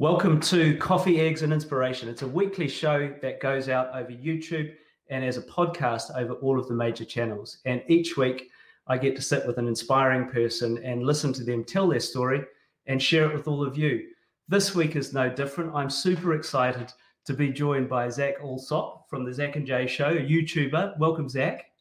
Welcome 0.00 0.38
to 0.42 0.76
Coffee, 0.76 1.20
Eggs, 1.20 1.42
and 1.42 1.52
Inspiration. 1.52 2.08
It's 2.08 2.22
a 2.22 2.28
weekly 2.28 2.68
show 2.68 3.12
that 3.20 3.40
goes 3.40 3.68
out 3.68 3.88
over 3.92 4.12
YouTube 4.12 4.72
and 5.10 5.24
as 5.24 5.38
a 5.38 5.42
podcast 5.42 6.16
over 6.16 6.34
all 6.34 6.56
of 6.56 6.68
the 6.68 6.74
major 6.74 7.04
channels. 7.04 7.58
And 7.64 7.82
each 7.88 8.16
week, 8.16 8.48
I 8.86 8.96
get 8.96 9.16
to 9.16 9.22
sit 9.22 9.44
with 9.44 9.58
an 9.58 9.66
inspiring 9.66 10.28
person 10.28 10.78
and 10.84 11.02
listen 11.02 11.32
to 11.32 11.42
them 11.42 11.64
tell 11.64 11.88
their 11.88 11.98
story 11.98 12.44
and 12.86 13.02
share 13.02 13.28
it 13.28 13.34
with 13.34 13.48
all 13.48 13.66
of 13.66 13.76
you. 13.76 14.06
This 14.46 14.72
week 14.72 14.94
is 14.94 15.12
no 15.12 15.28
different. 15.28 15.74
I'm 15.74 15.90
super 15.90 16.34
excited 16.34 16.92
to 17.24 17.34
be 17.34 17.48
joined 17.48 17.88
by 17.88 18.08
Zach 18.08 18.34
Alsop 18.40 19.10
from 19.10 19.24
the 19.24 19.34
Zach 19.34 19.56
and 19.56 19.66
Jay 19.66 19.88
Show, 19.88 20.10
a 20.10 20.24
YouTuber. 20.24 20.96
Welcome, 21.00 21.28
Zach. 21.28 21.72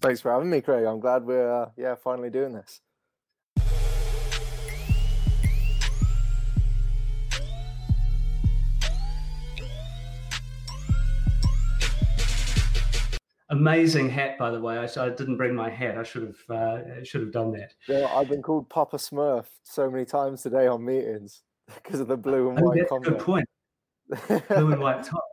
Thanks 0.00 0.20
for 0.20 0.30
having 0.30 0.50
me, 0.50 0.60
Craig. 0.60 0.84
I'm 0.84 1.00
glad 1.00 1.24
we're 1.24 1.52
uh, 1.52 1.70
yeah 1.76 1.96
finally 1.96 2.30
doing 2.30 2.52
this. 2.52 2.80
Amazing 13.50 14.08
hat, 14.10 14.38
by 14.38 14.50
the 14.50 14.60
way. 14.60 14.78
I, 14.78 14.84
I, 15.04 15.08
didn't 15.08 15.36
bring 15.36 15.56
my 15.56 15.68
hat. 15.68 15.98
I 15.98 16.04
should 16.04 16.22
have 16.22 16.56
uh, 16.56 17.02
should 17.02 17.20
have 17.20 17.32
done 17.32 17.50
that. 17.52 17.74
Yeah, 17.88 18.06
I've 18.14 18.28
been 18.28 18.42
called 18.42 18.68
Papa 18.68 18.96
Smurf 18.96 19.46
so 19.64 19.90
many 19.90 20.04
times 20.04 20.42
today 20.42 20.68
on 20.68 20.84
meetings 20.84 21.42
because 21.82 21.98
of 21.98 22.06
the 22.06 22.16
blue 22.16 22.50
and 22.50 22.60
oh, 22.60 22.66
white. 22.66 22.78
That's 22.78 22.92
a 22.92 23.10
good 23.10 23.18
point. 23.18 23.48
blue 24.48 24.72
and 24.72 24.80
white 24.80 25.02
top. 25.02 25.24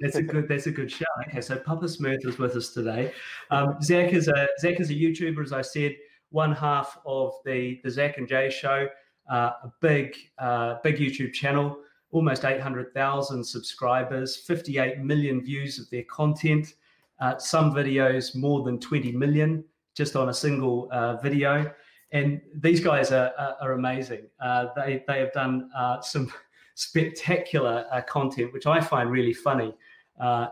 That's 0.00 0.16
a 0.16 0.22
good. 0.22 0.48
That's 0.48 0.66
a 0.68 0.70
good 0.70 0.90
shout. 0.90 1.08
Okay, 1.28 1.42
so 1.42 1.58
Papa 1.58 1.84
Smurf 1.84 2.26
is 2.26 2.38
with 2.38 2.56
us 2.56 2.70
today. 2.70 3.12
Um, 3.50 3.76
Zach 3.82 4.14
is 4.14 4.28
a 4.28 4.48
Zach 4.58 4.80
is 4.80 4.88
a 4.88 4.94
YouTuber, 4.94 5.44
as 5.44 5.52
I 5.52 5.60
said, 5.60 5.96
one 6.30 6.52
half 6.52 6.98
of 7.04 7.34
the 7.44 7.78
the 7.84 7.90
Zach 7.90 8.16
and 8.16 8.26
Jay 8.26 8.48
Show, 8.48 8.88
uh, 9.30 9.50
a 9.64 9.72
big 9.82 10.16
uh, 10.38 10.76
big 10.82 10.96
YouTube 10.96 11.34
channel, 11.34 11.76
almost 12.10 12.46
eight 12.46 12.60
hundred 12.60 12.94
thousand 12.94 13.44
subscribers, 13.44 14.36
fifty 14.36 14.78
eight 14.78 15.00
million 15.00 15.42
views 15.42 15.78
of 15.78 15.90
their 15.90 16.04
content. 16.04 16.74
Uh, 17.20 17.36
some 17.38 17.74
videos 17.74 18.34
more 18.34 18.62
than 18.62 18.78
20 18.80 19.12
million 19.12 19.64
just 19.94 20.16
on 20.16 20.28
a 20.28 20.34
single 20.34 20.88
uh, 20.92 21.16
video. 21.16 21.70
And 22.12 22.40
these 22.54 22.80
guys 22.80 23.12
are, 23.12 23.32
are, 23.38 23.56
are 23.60 23.72
amazing. 23.72 24.22
Uh, 24.40 24.66
they, 24.74 25.04
they 25.06 25.20
have 25.20 25.32
done 25.32 25.70
uh, 25.76 26.00
some 26.00 26.32
spectacular 26.74 27.86
uh, 27.92 28.00
content, 28.02 28.52
which 28.52 28.66
I 28.66 28.80
find 28.80 29.10
really 29.10 29.34
funny. 29.34 29.74
Uh, 30.18 30.48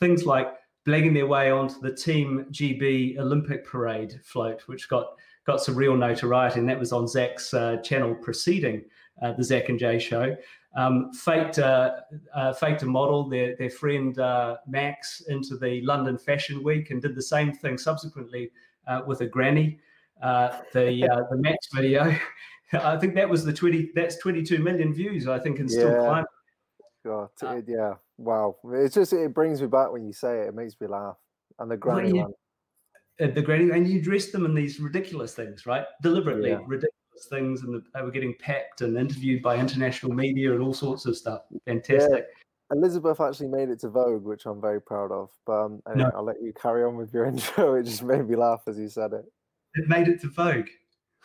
things 0.00 0.26
like 0.26 0.48
blagging 0.86 1.14
their 1.14 1.26
way 1.26 1.50
onto 1.50 1.80
the 1.80 1.94
Team 1.94 2.46
GB 2.50 3.18
Olympic 3.18 3.64
Parade 3.64 4.20
float, 4.24 4.62
which 4.66 4.88
got 4.88 5.06
got 5.44 5.60
some 5.60 5.74
real 5.74 5.96
notoriety, 5.96 6.60
and 6.60 6.68
that 6.68 6.78
was 6.78 6.92
on 6.92 7.08
Zach's 7.08 7.50
channel 7.82 8.14
preceding 8.14 8.84
the 9.36 9.42
Zach 9.42 9.68
and 9.68 9.78
Jay 9.78 9.98
show. 9.98 10.36
Um, 10.74 11.12
faked, 11.12 11.58
uh, 11.58 11.96
uh, 12.34 12.54
faked 12.54 12.82
a 12.82 12.86
model, 12.86 13.28
their, 13.28 13.54
their 13.56 13.68
friend 13.68 14.18
uh, 14.18 14.56
Max, 14.66 15.22
into 15.28 15.56
the 15.56 15.82
London 15.82 16.16
Fashion 16.16 16.62
Week 16.62 16.90
and 16.90 17.02
did 17.02 17.14
the 17.14 17.22
same 17.22 17.52
thing 17.52 17.76
subsequently 17.76 18.50
uh, 18.86 19.02
with 19.06 19.20
a 19.20 19.26
granny. 19.26 19.78
Uh, 20.22 20.60
the 20.72 21.26
the 21.30 21.36
Max 21.36 21.68
video, 21.74 22.16
I 22.72 22.96
think 22.96 23.14
that 23.16 23.28
was 23.28 23.44
the 23.44 23.52
20, 23.52 23.90
that's 23.94 24.16
22 24.16 24.58
million 24.58 24.94
views, 24.94 25.28
I 25.28 25.38
think, 25.38 25.58
and 25.58 25.70
still 25.70 25.90
yeah. 25.90 25.98
climbing. 25.98 26.24
God, 27.04 27.64
yeah, 27.66 27.94
wow! 28.16 28.56
It's 28.72 28.94
just 28.94 29.12
it 29.12 29.34
brings 29.34 29.60
me 29.60 29.66
back 29.66 29.90
when 29.90 30.06
you 30.06 30.12
say 30.12 30.42
it. 30.42 30.48
It 30.48 30.54
makes 30.54 30.80
me 30.80 30.86
laugh. 30.86 31.16
And 31.58 31.68
the 31.68 31.76
granny 31.76 32.12
well, 32.12 32.32
one, 33.18 33.34
the 33.34 33.42
granny, 33.42 33.70
and 33.70 33.88
you 33.88 34.00
dress 34.00 34.30
them 34.30 34.44
in 34.44 34.54
these 34.54 34.78
ridiculous 34.78 35.34
things, 35.34 35.66
right? 35.66 35.84
Deliberately 36.00 36.50
yeah. 36.50 36.58
ridiculous 36.64 37.01
things, 37.28 37.62
and 37.62 37.82
they 37.94 38.02
were 38.02 38.10
getting 38.10 38.34
pepped 38.38 38.80
and 38.80 38.96
interviewed 38.96 39.42
by 39.42 39.56
international 39.56 40.12
media 40.12 40.52
and 40.52 40.62
all 40.62 40.74
sorts 40.74 41.06
of 41.06 41.16
stuff. 41.16 41.42
Fantastic. 41.66 42.10
Yeah. 42.12 42.76
Elizabeth 42.76 43.20
actually 43.20 43.48
made 43.48 43.68
it 43.68 43.80
to 43.80 43.88
Vogue, 43.88 44.24
which 44.24 44.46
I'm 44.46 44.60
very 44.60 44.80
proud 44.80 45.12
of. 45.12 45.28
But 45.46 45.64
um, 45.64 45.82
anyway, 45.90 46.10
no. 46.10 46.18
I'll 46.18 46.24
let 46.24 46.40
you 46.42 46.52
carry 46.54 46.84
on 46.84 46.96
with 46.96 47.12
your 47.12 47.24
intro. 47.26 47.74
It 47.74 47.84
just 47.84 48.02
made 48.02 48.28
me 48.28 48.36
laugh 48.36 48.62
as 48.66 48.78
you 48.78 48.88
said 48.88 49.12
it. 49.12 49.24
It 49.74 49.88
made 49.88 50.08
it 50.08 50.20
to 50.22 50.28
Vogue. 50.28 50.68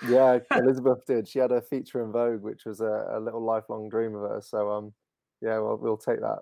Yeah, 0.08 0.40
Elizabeth 0.56 1.06
did. 1.06 1.28
She 1.28 1.40
had 1.40 1.52
a 1.52 1.62
feature 1.62 2.04
in 2.04 2.12
Vogue, 2.12 2.42
which 2.42 2.66
was 2.66 2.82
a, 2.82 3.08
a 3.14 3.20
little 3.20 3.44
lifelong 3.44 3.90
dream 3.90 4.16
of 4.16 4.22
hers. 4.30 4.48
So, 4.50 4.70
um, 4.70 4.94
yeah, 5.42 5.60
well, 5.60 5.78
we'll 5.82 5.98
take 5.98 6.22
that. 6.22 6.40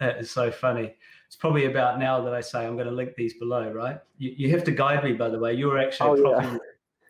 That 0.00 0.18
is 0.18 0.30
so 0.30 0.50
funny. 0.50 0.94
It's 1.28 1.36
probably 1.36 1.66
about 1.66 1.98
now 1.98 2.20
that 2.22 2.34
I 2.34 2.40
say 2.40 2.66
I'm 2.66 2.74
going 2.74 2.88
to 2.88 2.94
link 2.94 3.14
these 3.16 3.34
below, 3.34 3.70
right? 3.70 4.00
You, 4.18 4.34
you 4.36 4.50
have 4.50 4.64
to 4.64 4.72
guide 4.72 5.04
me, 5.04 5.12
by 5.12 5.28
the 5.28 5.38
way. 5.38 5.54
You're 5.54 5.78
actually 5.78 6.20
oh, 6.20 6.22
probably. 6.22 6.52
Yeah. 6.52 6.58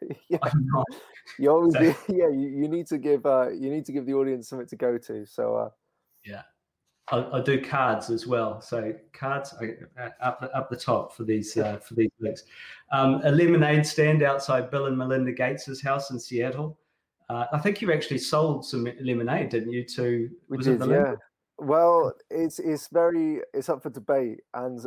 yeah. 0.28 0.38
You 1.38 1.50
always 1.50 1.75
so, 1.75 1.81
yeah 2.09 2.28
you, 2.28 2.48
you 2.48 2.69
need 2.69 2.87
to 2.88 2.98
give 2.98 3.26
uh 3.26 3.50
you 3.50 3.70
need 3.70 3.84
to 3.87 3.92
give 3.92 4.06
the 4.06 4.15
audience 4.15 4.48
something 4.48 4.69
to 4.69 4.76
go 4.76 4.98
to 4.98 5.26
so 5.26 5.56
uh 5.56 5.69
yeah. 6.25 6.42
I'll 7.09 7.42
do 7.42 7.60
cards 7.60 8.09
as 8.09 8.26
well. 8.26 8.62
So 8.62 8.94
cards 9.12 9.53
uh, 9.53 10.09
up 10.22 10.41
the, 10.41 10.56
up 10.56 10.70
the 10.70 10.76
top 10.76 11.14
for 11.14 11.25
these 11.25 11.54
uh, 11.54 11.76
for 11.87 11.94
these 11.94 12.10
links 12.19 12.44
um, 12.93 13.20
a 13.25 13.31
lemonade 13.31 13.87
stand 13.87 14.22
outside 14.22 14.70
bill 14.70 14.87
and 14.87 14.97
melinda 14.97 15.32
gates's 15.32 15.82
house 15.82 16.10
in 16.10 16.19
seattle. 16.19 16.78
Uh, 17.28 17.47
i 17.53 17.59
think 17.59 17.81
you 17.82 17.93
actually 17.93 18.19
sold 18.19 18.64
some 18.64 18.88
lemonade 19.00 19.50
didn't 19.50 19.72
you 19.72 19.84
to 19.84 20.31
we 20.48 20.59
did, 20.59 20.81
yeah. 20.88 21.14
Well, 21.59 22.12
it's 22.31 22.59
it's 22.59 22.88
very 22.88 23.41
it's 23.53 23.69
up 23.69 23.82
for 23.82 23.91
debate, 23.91 24.41
and 24.54 24.81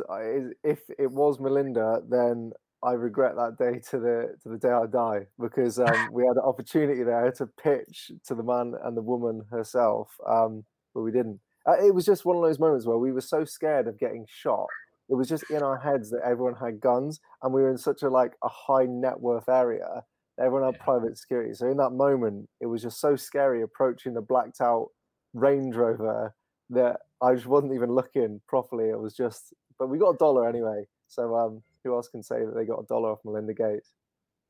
if 0.62 0.80
it 0.98 1.10
was 1.10 1.40
Melinda, 1.40 2.02
then 2.06 2.52
I 2.88 2.92
regret 2.92 3.36
that 3.36 3.58
day 3.58 3.80
to 3.90 3.98
the 3.98 4.34
to 4.42 4.48
the 4.48 4.56
day 4.56 4.70
I 4.70 4.86
die 4.86 5.26
because 5.38 5.78
um, 5.78 6.08
we 6.10 6.22
had 6.24 6.36
an 6.36 6.42
opportunity 6.42 7.02
there 7.02 7.30
to 7.32 7.46
pitch 7.46 8.10
to 8.26 8.34
the 8.34 8.42
man 8.42 8.74
and 8.82 8.96
the 8.96 9.02
woman 9.02 9.42
herself, 9.50 10.08
um, 10.26 10.64
but 10.94 11.02
we 11.02 11.12
didn't. 11.12 11.40
Uh, 11.66 11.76
it 11.84 11.94
was 11.94 12.06
just 12.06 12.24
one 12.24 12.36
of 12.36 12.42
those 12.42 12.58
moments 12.58 12.86
where 12.86 12.96
we 12.96 13.12
were 13.12 13.20
so 13.20 13.44
scared 13.44 13.88
of 13.88 13.98
getting 13.98 14.24
shot. 14.26 14.66
It 15.10 15.16
was 15.16 15.28
just 15.28 15.50
in 15.50 15.62
our 15.62 15.76
heads 15.78 16.10
that 16.10 16.22
everyone 16.24 16.54
had 16.54 16.80
guns, 16.80 17.20
and 17.42 17.52
we 17.52 17.60
were 17.60 17.70
in 17.70 17.76
such 17.76 18.02
a 18.02 18.08
like 18.08 18.32
a 18.42 18.48
high 18.48 18.86
net 18.86 19.20
worth 19.20 19.48
area. 19.50 20.04
Everyone 20.40 20.72
had 20.72 20.80
private 20.80 21.18
security. 21.18 21.52
So 21.52 21.68
in 21.68 21.76
that 21.78 21.90
moment, 21.90 22.48
it 22.60 22.66
was 22.66 22.80
just 22.80 23.00
so 23.00 23.16
scary 23.16 23.62
approaching 23.62 24.14
the 24.14 24.22
blacked 24.22 24.60
out 24.60 24.88
Range 25.34 25.74
Rover 25.74 26.34
that 26.70 27.00
I 27.20 27.34
just 27.34 27.46
wasn't 27.46 27.74
even 27.74 27.94
looking 27.94 28.40
properly. 28.46 28.88
It 28.88 29.00
was 29.00 29.14
just, 29.14 29.52
but 29.78 29.88
we 29.88 29.98
got 29.98 30.10
a 30.10 30.18
dollar 30.18 30.48
anyway. 30.48 30.86
So 31.08 31.34
um, 31.34 31.62
who 31.84 31.94
else 31.94 32.08
can 32.08 32.22
say 32.22 32.44
that 32.44 32.54
they 32.54 32.64
got 32.64 32.80
a 32.80 32.86
dollar 32.86 33.12
off 33.12 33.20
Melinda 33.24 33.54
Gates? 33.54 33.92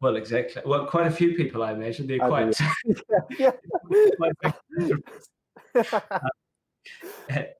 Well, 0.01 0.17
exactly. 0.17 0.63
Well, 0.65 0.87
quite 0.87 1.09
a 1.09 1.11
few 1.11 1.35
people, 1.35 1.63
I 1.63 1.73
imagine. 1.73 2.07
They're 2.07 2.19
quite. 2.19 2.57
yeah. 3.39 3.51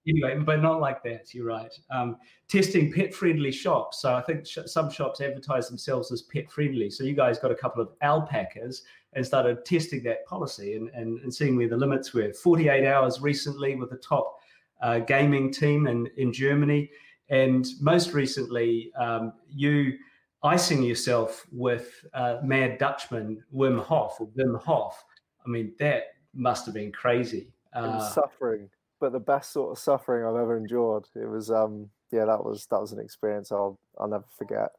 anyway, 0.07 0.39
but 0.39 0.63
not 0.63 0.81
like 0.81 1.03
that. 1.03 1.35
You're 1.35 1.47
right. 1.47 1.73
Um, 1.91 2.17
testing 2.49 2.93
pet-friendly 2.93 3.53
shops. 3.53 4.01
So 4.01 4.15
I 4.15 4.23
think 4.23 4.47
sh- 4.47 4.59
some 4.67 4.91
shops 4.91 5.21
advertise 5.21 5.69
themselves 5.69 6.13
as 6.13 6.23
pet-friendly. 6.23 6.91
So 6.91 7.05
you 7.05 7.15
guys 7.15 7.39
got 7.39 7.51
a 7.51 7.57
couple 7.57 7.83
of 7.83 7.91
alpacas 8.03 8.83
and 9.15 9.27
started 9.27 9.65
testing 9.65 10.03
that 10.05 10.25
policy 10.27 10.77
and, 10.77 10.91
and, 10.91 11.21
and 11.21 11.35
seeing 11.35 11.57
where 11.57 11.69
the 11.69 11.77
limits 11.77 12.15
were. 12.15 12.33
48 12.33 12.87
hours 12.87 13.21
recently 13.21 13.75
with 13.75 13.91
the 13.91 13.97
top 13.97 14.39
uh, 14.81 15.01
gaming 15.01 15.53
team 15.53 15.89
in, 15.89 16.09
in 16.17 16.33
Germany 16.33 16.91
and 17.31 17.67
most 17.81 18.13
recently, 18.13 18.93
um, 18.99 19.33
you 19.49 19.95
icing 20.43 20.83
yourself 20.83 21.47
with 21.53 22.05
uh, 22.15 22.39
Mad 22.43 22.79
Dutchman 22.79 23.43
Wim 23.55 23.83
Hof 23.83 24.21
or 24.21 24.29
Wim 24.29 24.61
Hof. 24.61 25.05
I 25.45 25.49
mean, 25.49 25.73
that 25.79 26.15
must 26.35 26.67
have 26.67 26.75
been 26.75 26.93
crazy. 26.93 27.53
Uh, 27.75 28.01
suffering, 28.01 28.69
but 29.01 29.13
the 29.13 29.21
best 29.21 29.53
sort 29.53 29.73
of 29.73 29.79
suffering 29.79 30.25
I've 30.25 30.41
ever 30.41 30.57
endured. 30.57 31.07
It 31.15 31.29
was, 31.29 31.51
um, 31.51 31.91
yeah, 32.11 32.25
that 32.25 32.43
was 32.43 32.67
that 32.71 32.81
was 32.81 32.93
an 32.93 33.01
experience 33.01 33.53
I'll 33.53 33.79
I'll 33.99 34.09
never 34.09 34.25
forget. 34.37 34.71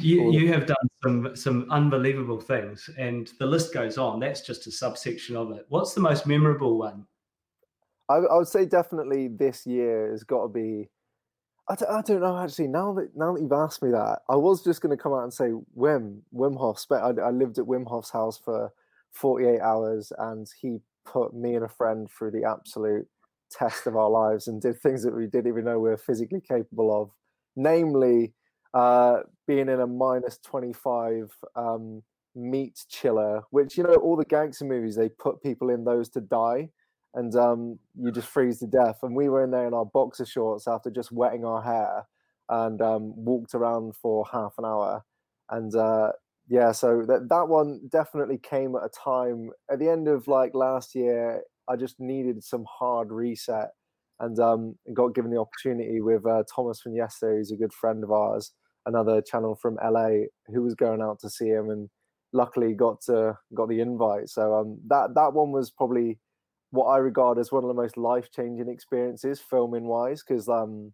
You 0.00 0.30
you 0.30 0.52
have 0.52 0.66
done 0.66 0.88
some 1.02 1.34
some 1.34 1.66
unbelievable 1.70 2.40
things, 2.40 2.88
and 2.98 3.30
the 3.38 3.46
list 3.46 3.74
goes 3.74 3.98
on. 3.98 4.20
That's 4.20 4.42
just 4.42 4.66
a 4.66 4.70
subsection 4.70 5.34
of 5.34 5.50
it. 5.52 5.66
What's 5.70 5.94
the 5.94 6.00
most 6.00 6.26
memorable 6.26 6.78
one? 6.78 7.06
I, 8.08 8.16
I 8.16 8.36
would 8.36 8.48
say 8.48 8.66
definitely 8.66 9.28
this 9.28 9.66
year 9.66 10.10
has 10.10 10.22
got 10.22 10.42
to 10.42 10.48
be 10.48 10.88
I 11.68 12.02
don't 12.02 12.20
know 12.20 12.36
actually. 12.38 12.68
Now 12.68 12.92
that 12.94 13.16
now 13.16 13.34
that 13.34 13.40
you've 13.40 13.52
asked 13.52 13.82
me 13.82 13.90
that, 13.90 14.20
I 14.28 14.36
was 14.36 14.64
just 14.64 14.80
going 14.80 14.96
to 14.96 15.02
come 15.02 15.12
out 15.12 15.22
and 15.22 15.32
say 15.32 15.50
Wim 15.76 16.20
Wim 16.34 16.56
Hof. 16.56 16.84
I, 16.90 17.20
I 17.20 17.30
lived 17.30 17.58
at 17.58 17.64
Wim 17.64 17.86
Hof's 17.88 18.10
house 18.10 18.38
for 18.38 18.72
48 19.12 19.60
hours, 19.60 20.12
and 20.18 20.48
he 20.60 20.78
put 21.04 21.34
me 21.34 21.54
and 21.54 21.64
a 21.64 21.68
friend 21.68 22.10
through 22.10 22.32
the 22.32 22.44
absolute 22.44 23.06
test 23.50 23.86
of 23.86 23.96
our 23.96 24.10
lives 24.10 24.48
and 24.48 24.60
did 24.60 24.80
things 24.80 25.02
that 25.02 25.14
we 25.14 25.26
didn't 25.26 25.48
even 25.48 25.64
know 25.64 25.78
we 25.78 25.90
were 25.90 25.96
physically 25.96 26.40
capable 26.40 27.02
of. 27.02 27.10
Namely, 27.54 28.32
uh, 28.74 29.20
being 29.46 29.68
in 29.68 29.80
a 29.80 29.86
minus 29.86 30.38
25 30.38 31.30
um, 31.54 32.02
meat 32.34 32.84
chiller, 32.88 33.42
which 33.50 33.76
you 33.76 33.84
know 33.84 33.94
all 33.94 34.16
the 34.16 34.24
gangster 34.24 34.64
movies 34.64 34.96
they 34.96 35.08
put 35.08 35.42
people 35.42 35.70
in 35.70 35.84
those 35.84 36.08
to 36.10 36.20
die 36.20 36.70
and 37.14 37.34
um, 37.36 37.78
you 37.94 38.10
just 38.10 38.28
freeze 38.28 38.58
to 38.60 38.66
death. 38.66 38.98
And 39.02 39.14
we 39.14 39.28
were 39.28 39.44
in 39.44 39.50
there 39.50 39.66
in 39.66 39.74
our 39.74 39.84
boxer 39.84 40.24
shorts 40.26 40.66
after 40.66 40.90
just 40.90 41.12
wetting 41.12 41.44
our 41.44 41.62
hair 41.62 42.06
and 42.48 42.80
um, 42.80 43.12
walked 43.16 43.54
around 43.54 43.94
for 43.96 44.26
half 44.30 44.54
an 44.58 44.64
hour. 44.64 45.04
And 45.50 45.74
uh, 45.74 46.12
yeah, 46.48 46.72
so 46.72 47.04
that 47.06 47.28
that 47.28 47.48
one 47.48 47.80
definitely 47.90 48.38
came 48.38 48.74
at 48.76 48.84
a 48.84 48.88
time 48.88 49.50
at 49.70 49.78
the 49.78 49.88
end 49.88 50.08
of 50.08 50.28
like 50.28 50.54
last 50.54 50.94
year. 50.94 51.42
I 51.68 51.76
just 51.76 52.00
needed 52.00 52.42
some 52.42 52.64
hard 52.68 53.12
reset, 53.12 53.70
and 54.20 54.38
um, 54.38 54.76
got 54.92 55.14
given 55.14 55.30
the 55.30 55.40
opportunity 55.40 56.00
with 56.00 56.26
uh, 56.26 56.42
Thomas 56.54 56.80
from 56.80 56.94
Yes 56.94 57.18
Theory, 57.20 57.38
who's 57.38 57.52
a 57.52 57.56
good 57.56 57.72
friend 57.72 58.02
of 58.02 58.10
ours, 58.10 58.52
another 58.86 59.22
channel 59.22 59.54
from 59.54 59.78
LA, 59.82 60.26
who 60.48 60.62
was 60.62 60.74
going 60.74 61.00
out 61.00 61.20
to 61.20 61.30
see 61.30 61.48
him, 61.48 61.70
and 61.70 61.88
luckily 62.32 62.74
got 62.74 63.00
to 63.02 63.38
got 63.54 63.68
the 63.68 63.80
invite. 63.80 64.28
So 64.28 64.54
um, 64.54 64.78
that 64.88 65.14
that 65.14 65.32
one 65.34 65.52
was 65.52 65.70
probably 65.70 66.18
what 66.72 66.86
I 66.86 66.98
regard 66.98 67.38
as 67.38 67.52
one 67.52 67.64
of 67.64 67.68
the 67.68 67.74
most 67.82 67.96
life 67.96 68.30
changing 68.32 68.68
experiences 68.68 69.40
filming 69.40 69.84
wise, 69.86 70.24
because 70.26 70.48
um, 70.48 70.92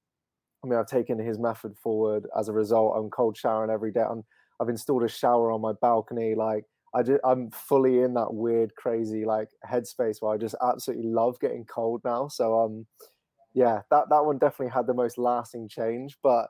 I 0.64 0.68
mean 0.68 0.78
I've 0.78 0.86
taken 0.88 1.18
his 1.18 1.38
method 1.38 1.76
forward 1.78 2.26
as 2.38 2.48
a 2.48 2.52
result. 2.52 2.94
I'm 2.96 3.10
cold 3.10 3.36
showering 3.36 3.70
every 3.70 3.92
day. 3.92 4.02
I'm, 4.08 4.24
I've 4.60 4.68
installed 4.68 5.04
a 5.04 5.08
shower 5.08 5.52
on 5.52 5.62
my 5.62 5.72
balcony, 5.80 6.34
like 6.36 6.64
I 6.94 7.02
just, 7.02 7.20
I'm 7.24 7.50
fully 7.50 8.00
in 8.00 8.14
that 8.14 8.32
weird, 8.34 8.74
crazy 8.76 9.24
like 9.24 9.48
headspace 9.68 10.16
where 10.20 10.34
I 10.34 10.38
just 10.38 10.56
absolutely 10.62 11.06
love 11.10 11.38
getting 11.40 11.64
cold 11.66 12.02
now. 12.04 12.28
So 12.28 12.58
um, 12.60 12.86
yeah, 13.54 13.82
that 13.90 14.04
that 14.10 14.24
one 14.24 14.38
definitely 14.38 14.72
had 14.72 14.86
the 14.86 14.94
most 14.94 15.18
lasting 15.18 15.68
change. 15.68 16.16
But 16.22 16.48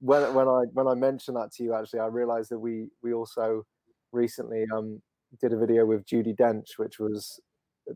when 0.00 0.34
when 0.34 0.48
I 0.48 0.62
when 0.72 0.88
I 0.88 0.94
mentioned 0.94 1.36
that 1.36 1.52
to 1.54 1.64
you, 1.64 1.74
actually, 1.74 2.00
I 2.00 2.06
realized 2.06 2.50
that 2.50 2.58
we 2.58 2.88
we 3.02 3.12
also 3.12 3.64
recently 4.12 4.64
um 4.74 5.02
did 5.40 5.52
a 5.52 5.58
video 5.58 5.86
with 5.86 6.06
Judi 6.06 6.36
Dench, 6.36 6.78
which 6.78 6.98
was 6.98 7.40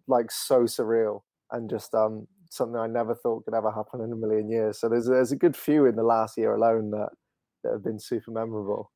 like 0.07 0.31
so 0.31 0.63
surreal 0.63 1.23
and 1.53 1.69
just 1.71 1.95
um 1.95 2.27
something 2.51 2.79
I 2.79 2.87
never 2.87 3.15
thought 3.15 3.45
could 3.45 3.55
ever 3.55 3.73
happen 3.73 4.01
in 4.01 4.13
a 4.13 4.17
million 4.17 4.49
years. 4.49 4.79
So 4.81 4.89
there's 4.89 5.07
there's 5.07 5.33
a 5.33 5.37
good 5.37 5.57
few 5.57 5.87
in 5.87 5.97
the 5.97 6.03
last 6.03 6.37
year 6.37 6.55
alone 6.55 6.91
that 6.91 7.11
that 7.63 7.73
have 7.73 7.85
been 7.85 7.99
super 7.99 8.31
memorable 8.31 8.91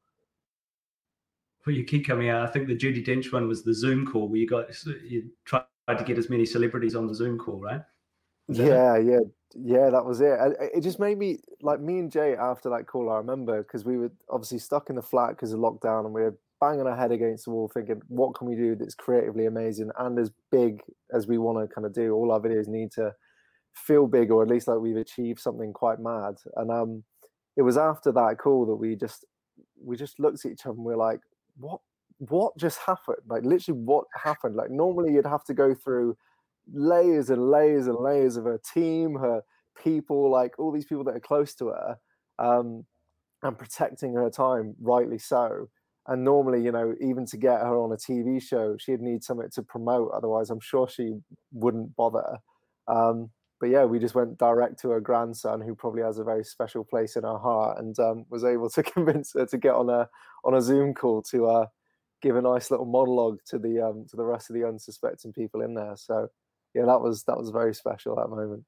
well, 1.69 1.77
you 1.77 1.85
keep 1.85 2.07
coming 2.07 2.31
out. 2.31 2.49
I 2.49 2.51
think 2.51 2.67
the 2.67 2.75
Judi 2.75 3.07
Dench 3.07 3.31
one 3.31 3.47
was 3.47 3.63
the 3.63 3.75
Zoom 3.75 4.07
call 4.07 4.27
where 4.29 4.39
you 4.39 4.47
got 4.47 4.69
you 5.05 5.31
tried 5.45 5.65
to 5.87 6.03
get 6.03 6.17
as 6.17 6.31
many 6.31 6.47
celebrities 6.47 6.95
on 6.95 7.07
the 7.07 7.15
Zoom 7.15 7.39
call, 7.39 7.61
right? 7.61 7.83
Yeah, 8.49 8.97
it? 8.97 9.07
yeah, 9.07 9.19
yeah. 9.55 9.91
That 9.91 10.03
was 10.03 10.23
it. 10.23 10.39
It 10.75 10.81
just 10.81 10.99
made 10.99 11.19
me 11.19 11.41
like 11.61 11.79
me 11.79 11.99
and 11.99 12.11
Jay 12.11 12.35
after 12.37 12.71
that 12.71 12.87
call. 12.87 13.11
I 13.11 13.19
remember 13.19 13.63
because 13.63 13.85
we 13.85 13.99
were 13.99 14.11
obviously 14.31 14.61
stuck 14.61 14.89
in 14.89 14.97
the 14.97 15.03
flat 15.03 15.31
because 15.31 15.53
of 15.53 15.61
lockdown, 15.61 16.07
and 16.07 16.15
we 16.15 16.23
were 16.23 16.39
banging 16.61 16.87
our 16.87 16.97
head 16.97 17.13
against 17.13 17.45
the 17.45 17.51
wall, 17.51 17.69
thinking, 17.73 18.03
"What 18.09 18.35
can 18.35 18.49
we 18.49 18.57
do 18.57 18.75
that's 18.75 18.95
creatively 18.95 19.47
amazing 19.47 19.91
and 19.99 20.19
as 20.19 20.31
big 20.51 20.83
as 21.13 21.27
we 21.27 21.39
want 21.39 21.59
to 21.59 21.75
kind 21.75 21.87
of 21.87 21.93
do?" 21.93 22.15
All 22.15 22.33
our 22.33 22.41
videos 22.41 22.69
need 22.69 22.93
to 22.93 23.15
feel 23.73 24.07
big, 24.07 24.31
or 24.31 24.43
at 24.43 24.49
least 24.49 24.69
like 24.69 24.79
we've 24.79 24.97
achieved 24.97 25.41
something 25.41 25.73
quite 25.73 26.01
mad. 26.01 26.37
And 26.57 26.71
um, 26.71 27.05
it 27.57 27.63
was 27.63 27.77
after 27.77 28.13
that 28.13 28.39
call 28.39 28.67
that 28.67 28.77
we 28.77 28.97
just 28.97 29.25
we 29.83 29.97
just 29.97 30.19
looked 30.21 30.45
at 30.45 30.53
each 30.53 30.67
other 30.67 30.75
and 30.75 30.85
we 30.85 30.95
we're 30.95 30.97
like, 30.97 31.21
what 31.57 31.81
what 32.19 32.57
just 32.57 32.79
happened? 32.79 33.19
Like 33.27 33.45
literally 33.45 33.81
what 33.81 34.05
happened? 34.15 34.57
Like 34.57 34.71
normally 34.71 35.13
you'd 35.13 35.27
have 35.27 35.45
to 35.45 35.55
go 35.55 35.75
through 35.75 36.17
layers 36.73 37.31
and 37.31 37.51
layers 37.51 37.87
and 37.87 37.97
layers 37.97 38.37
of 38.37 38.45
her 38.45 38.61
team, 38.75 39.17
her 39.17 39.43
people, 39.83 40.31
like 40.31 40.59
all 40.59 40.73
these 40.73 40.87
people 40.87 41.05
that 41.05 41.17
are 41.17 41.21
close 41.21 41.55
to 41.57 41.69
her, 41.69 41.99
um, 42.39 42.85
and 43.43 43.59
protecting 43.59 44.15
her 44.15 44.31
time, 44.31 44.75
rightly 44.81 45.19
so. 45.19 45.69
And 46.09 46.25
normally, 46.25 46.65
you 46.65 46.73
know, 46.73 46.95
even 47.01 47.27
to 47.27 47.37
get 47.37 47.61
her 47.61 47.79
on 47.79 47.93
a 47.93 47.97
TV 47.97 48.43
show, 48.43 48.77
she'd 48.79 49.03
need 49.03 49.23
something 49.23 49.51
to 49.51 49.63
promote. 49.63 50.11
Otherwise, 50.13 50.49
I'm 50.49 50.61
sure 50.61 50.89
she 50.89 51.19
wouldn't 51.53 51.95
bother. 51.97 52.39
Um, 52.89 53.31
but 53.61 53.69
yeah, 53.69 53.85
we 53.85 53.99
just 53.99 54.15
went 54.15 54.39
direct 54.39 54.81
to 54.81 54.91
her 54.91 55.01
grandson, 55.01 55.61
who 55.61 55.75
probably 55.75 56.03
has 56.03 56.19
a 56.19 56.25
very 56.25 56.45
special 56.45 56.83
place 56.83 57.17
in 57.17 57.25
her 57.25 57.39
heart, 57.39 57.79
and 57.79 57.99
um, 57.99 58.25
was 58.31 58.45
able 58.45 58.71
to 58.71 58.83
convince 58.95 59.35
her 59.35 59.47
to 59.47 59.59
get 59.59 59.75
on 59.75 59.91
a 59.91 60.09
on 60.45 60.55
a 60.55 60.63
Zoom 60.63 60.95
call 60.95 61.23
to 61.25 61.47
uh, 61.47 61.67
give 62.23 62.37
a 62.37 62.43
nice 62.43 62.71
little 62.71 62.87
monologue 62.87 63.39
to 63.49 63.59
the 63.59 63.81
um, 63.81 64.07
to 64.09 64.17
the 64.17 64.25
rest 64.25 64.49
of 64.49 64.55
the 64.55 64.67
unsuspecting 64.67 65.33
people 65.33 65.61
in 65.61 65.75
there. 65.75 65.95
So 65.97 66.29
yeah, 66.75 66.85
that 66.87 67.01
was 67.01 67.25
that 67.25 67.37
was 67.37 67.51
very 67.51 67.75
special 67.75 68.17
that 68.17 68.29
moment. 68.29 68.65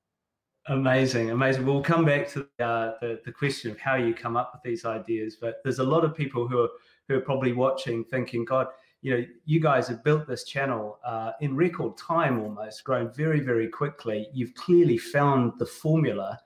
Amazing, 0.66 1.30
amazing. 1.30 1.64
We'll 1.64 1.82
come 1.82 2.04
back 2.04 2.28
to 2.32 2.42
uh, 2.58 2.92
the 3.00 3.20
the 3.24 3.32
question 3.32 3.70
of 3.70 3.78
how 3.78 3.94
you 3.94 4.12
come 4.12 4.36
up 4.36 4.52
with 4.52 4.62
these 4.62 4.84
ideas, 4.84 5.36
but 5.40 5.56
there's 5.62 5.78
a 5.78 5.84
lot 5.84 6.04
of 6.04 6.14
people 6.14 6.46
who 6.46 6.60
are 6.60 6.68
who 7.10 7.18
are 7.18 7.22
probably 7.22 7.52
watching, 7.52 8.04
thinking, 8.04 8.44
God 8.44 8.68
you 9.02 9.16
know, 9.16 9.24
you 9.46 9.60
guys 9.60 9.88
have 9.88 10.04
built 10.04 10.26
this 10.26 10.44
channel 10.44 10.98
uh, 11.04 11.32
in 11.40 11.56
record 11.56 11.96
time 11.96 12.40
almost, 12.40 12.84
grown 12.84 13.12
very, 13.14 13.40
very 13.40 13.68
quickly. 13.68 14.28
You've 14.32 14.54
clearly 14.54 14.98
found 14.98 15.54
the 15.58 15.66
formula 15.66 16.38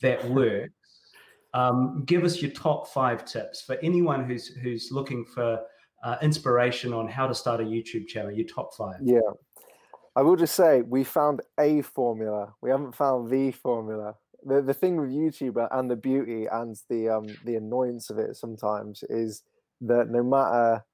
that 0.00 0.24
works. 0.30 0.72
Um, 1.54 2.04
give 2.06 2.24
us 2.24 2.40
your 2.40 2.50
top 2.52 2.88
five 2.88 3.24
tips 3.24 3.62
for 3.62 3.76
anyone 3.82 4.24
who's 4.24 4.48
who's 4.48 4.90
looking 4.90 5.24
for 5.24 5.60
uh, 6.02 6.16
inspiration 6.22 6.92
on 6.92 7.08
how 7.08 7.26
to 7.26 7.34
start 7.34 7.60
a 7.60 7.64
YouTube 7.64 8.06
channel. 8.06 8.30
Your 8.30 8.46
top 8.46 8.74
five. 8.74 8.96
Yeah, 9.02 9.20
I 10.14 10.22
will 10.22 10.36
just 10.36 10.54
say 10.54 10.82
we 10.82 11.04
found 11.04 11.40
a 11.58 11.82
formula. 11.82 12.54
We 12.62 12.70
haven't 12.70 12.94
found 12.94 13.30
the 13.30 13.50
formula. 13.50 14.14
The 14.44 14.62
the 14.62 14.74
thing 14.74 14.96
with 14.96 15.10
YouTube 15.10 15.66
and 15.72 15.90
the 15.90 15.96
beauty 15.96 16.46
and 16.50 16.76
the 16.88 17.08
um 17.08 17.26
the 17.44 17.56
annoyance 17.56 18.10
of 18.10 18.18
it 18.18 18.36
sometimes 18.36 19.02
is 19.08 19.42
that 19.80 20.10
no 20.10 20.22
matter 20.22 20.84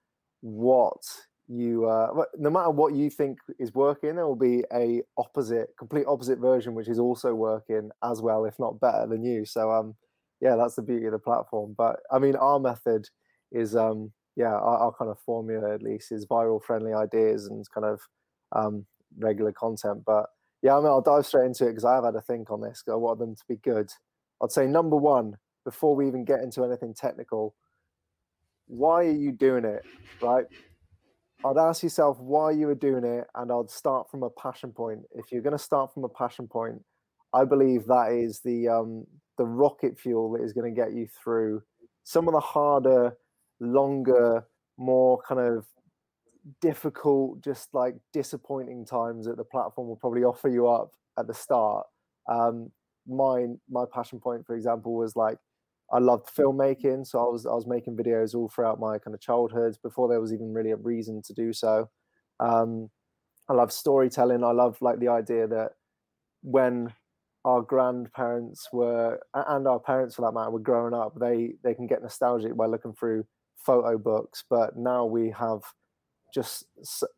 what 0.40 1.02
you 1.46 1.86
uh, 1.86 2.24
no 2.38 2.50
matter 2.50 2.70
what 2.70 2.94
you 2.94 3.10
think 3.10 3.38
is 3.58 3.74
working 3.74 4.16
there 4.16 4.26
will 4.26 4.34
be 4.36 4.64
a 4.72 5.02
opposite 5.18 5.68
complete 5.78 6.06
opposite 6.06 6.38
version 6.38 6.74
which 6.74 6.88
is 6.88 6.98
also 6.98 7.34
working 7.34 7.90
as 8.02 8.22
well 8.22 8.44
if 8.44 8.58
not 8.58 8.80
better 8.80 9.06
than 9.06 9.22
you. 9.22 9.44
So 9.44 9.70
um 9.70 9.94
yeah 10.40 10.56
that's 10.56 10.74
the 10.74 10.82
beauty 10.82 11.06
of 11.06 11.12
the 11.12 11.18
platform. 11.18 11.74
But 11.76 12.00
i 12.10 12.18
mean 12.18 12.36
our 12.36 12.58
method 12.58 13.08
is 13.52 13.76
um 13.76 14.12
yeah 14.36 14.52
our, 14.52 14.78
our 14.78 14.92
kind 14.92 15.10
of 15.10 15.18
formula 15.20 15.74
at 15.74 15.82
least 15.82 16.12
is 16.12 16.26
viral 16.26 16.62
friendly 16.62 16.92
ideas 16.94 17.46
and 17.46 17.64
kind 17.74 17.86
of 17.86 18.00
um 18.52 18.86
regular 19.18 19.52
content. 19.52 20.02
But 20.06 20.26
yeah 20.62 20.76
i 20.76 20.78
mean 20.78 20.86
i'll 20.86 21.02
dive 21.02 21.26
straight 21.26 21.44
into 21.44 21.66
it 21.66 21.70
because 21.70 21.84
i 21.84 21.94
have 21.94 22.04
had 22.04 22.14
a 22.14 22.22
think 22.22 22.50
on 22.50 22.62
this 22.62 22.82
i 22.90 22.94
want 22.94 23.18
them 23.18 23.34
to 23.34 23.42
be 23.48 23.56
good. 23.56 23.90
I'd 24.42 24.50
say 24.50 24.66
number 24.66 24.96
one 24.96 25.36
before 25.64 25.94
we 25.94 26.06
even 26.06 26.24
get 26.24 26.40
into 26.40 26.64
anything 26.64 26.94
technical 26.94 27.54
why 28.66 29.04
are 29.04 29.10
you 29.10 29.32
doing 29.32 29.64
it? 29.64 29.82
Right? 30.22 30.46
I'd 31.44 31.58
ask 31.58 31.82
yourself 31.82 32.18
why 32.20 32.52
you 32.52 32.66
were 32.66 32.74
doing 32.74 33.04
it, 33.04 33.26
and 33.34 33.52
I'd 33.52 33.70
start 33.70 34.10
from 34.10 34.22
a 34.22 34.30
passion 34.30 34.72
point. 34.72 35.00
If 35.12 35.30
you're 35.30 35.42
going 35.42 35.56
to 35.56 35.62
start 35.62 35.92
from 35.92 36.04
a 36.04 36.08
passion 36.08 36.48
point, 36.48 36.82
I 37.34 37.44
believe 37.44 37.86
that 37.86 38.12
is 38.12 38.40
the 38.40 38.68
um, 38.68 39.06
the 39.36 39.44
rocket 39.44 39.98
fuel 39.98 40.32
that 40.32 40.42
is 40.42 40.52
going 40.52 40.72
to 40.72 40.80
get 40.80 40.94
you 40.94 41.06
through 41.22 41.62
some 42.04 42.28
of 42.28 42.34
the 42.34 42.40
harder, 42.40 43.16
longer, 43.60 44.46
more 44.78 45.20
kind 45.26 45.40
of 45.40 45.66
difficult, 46.60 47.42
just 47.42 47.74
like 47.74 47.96
disappointing 48.12 48.84
times 48.84 49.26
that 49.26 49.36
the 49.36 49.44
platform 49.44 49.88
will 49.88 49.96
probably 49.96 50.24
offer 50.24 50.48
you 50.48 50.68
up 50.68 50.92
at 51.18 51.26
the 51.26 51.34
start. 51.34 51.86
Um, 52.30 52.70
mine, 53.06 53.58
my 53.68 53.84
passion 53.92 54.20
point, 54.20 54.46
for 54.46 54.54
example, 54.54 54.94
was 54.94 55.16
like 55.16 55.38
I 55.92 55.98
loved 55.98 56.28
filmmaking, 56.34 57.06
so 57.06 57.18
I 57.20 57.30
was 57.30 57.46
I 57.46 57.54
was 57.54 57.66
making 57.66 57.96
videos 57.96 58.34
all 58.34 58.48
throughout 58.48 58.80
my 58.80 58.98
kind 58.98 59.14
of 59.14 59.20
childhood 59.20 59.76
before 59.82 60.08
there 60.08 60.20
was 60.20 60.32
even 60.32 60.52
really 60.52 60.70
a 60.72 60.76
reason 60.76 61.22
to 61.22 61.34
do 61.34 61.52
so. 61.52 61.88
Um, 62.40 62.90
I 63.48 63.52
love 63.52 63.72
storytelling. 63.72 64.42
I 64.42 64.52
love 64.52 64.78
like 64.80 64.98
the 64.98 65.08
idea 65.08 65.46
that 65.48 65.72
when 66.42 66.94
our 67.44 67.60
grandparents 67.60 68.68
were 68.72 69.20
and 69.34 69.68
our 69.68 69.78
parents 69.78 70.14
for 70.14 70.22
that 70.22 70.32
matter 70.32 70.50
were 70.50 70.58
growing 70.58 70.94
up, 70.94 71.14
they 71.20 71.54
they 71.62 71.74
can 71.74 71.86
get 71.86 72.02
nostalgic 72.02 72.56
by 72.56 72.66
looking 72.66 72.94
through 72.94 73.24
photo 73.56 73.98
books. 73.98 74.44
But 74.48 74.76
now 74.76 75.04
we 75.04 75.30
have 75.38 75.60
just 76.34 76.64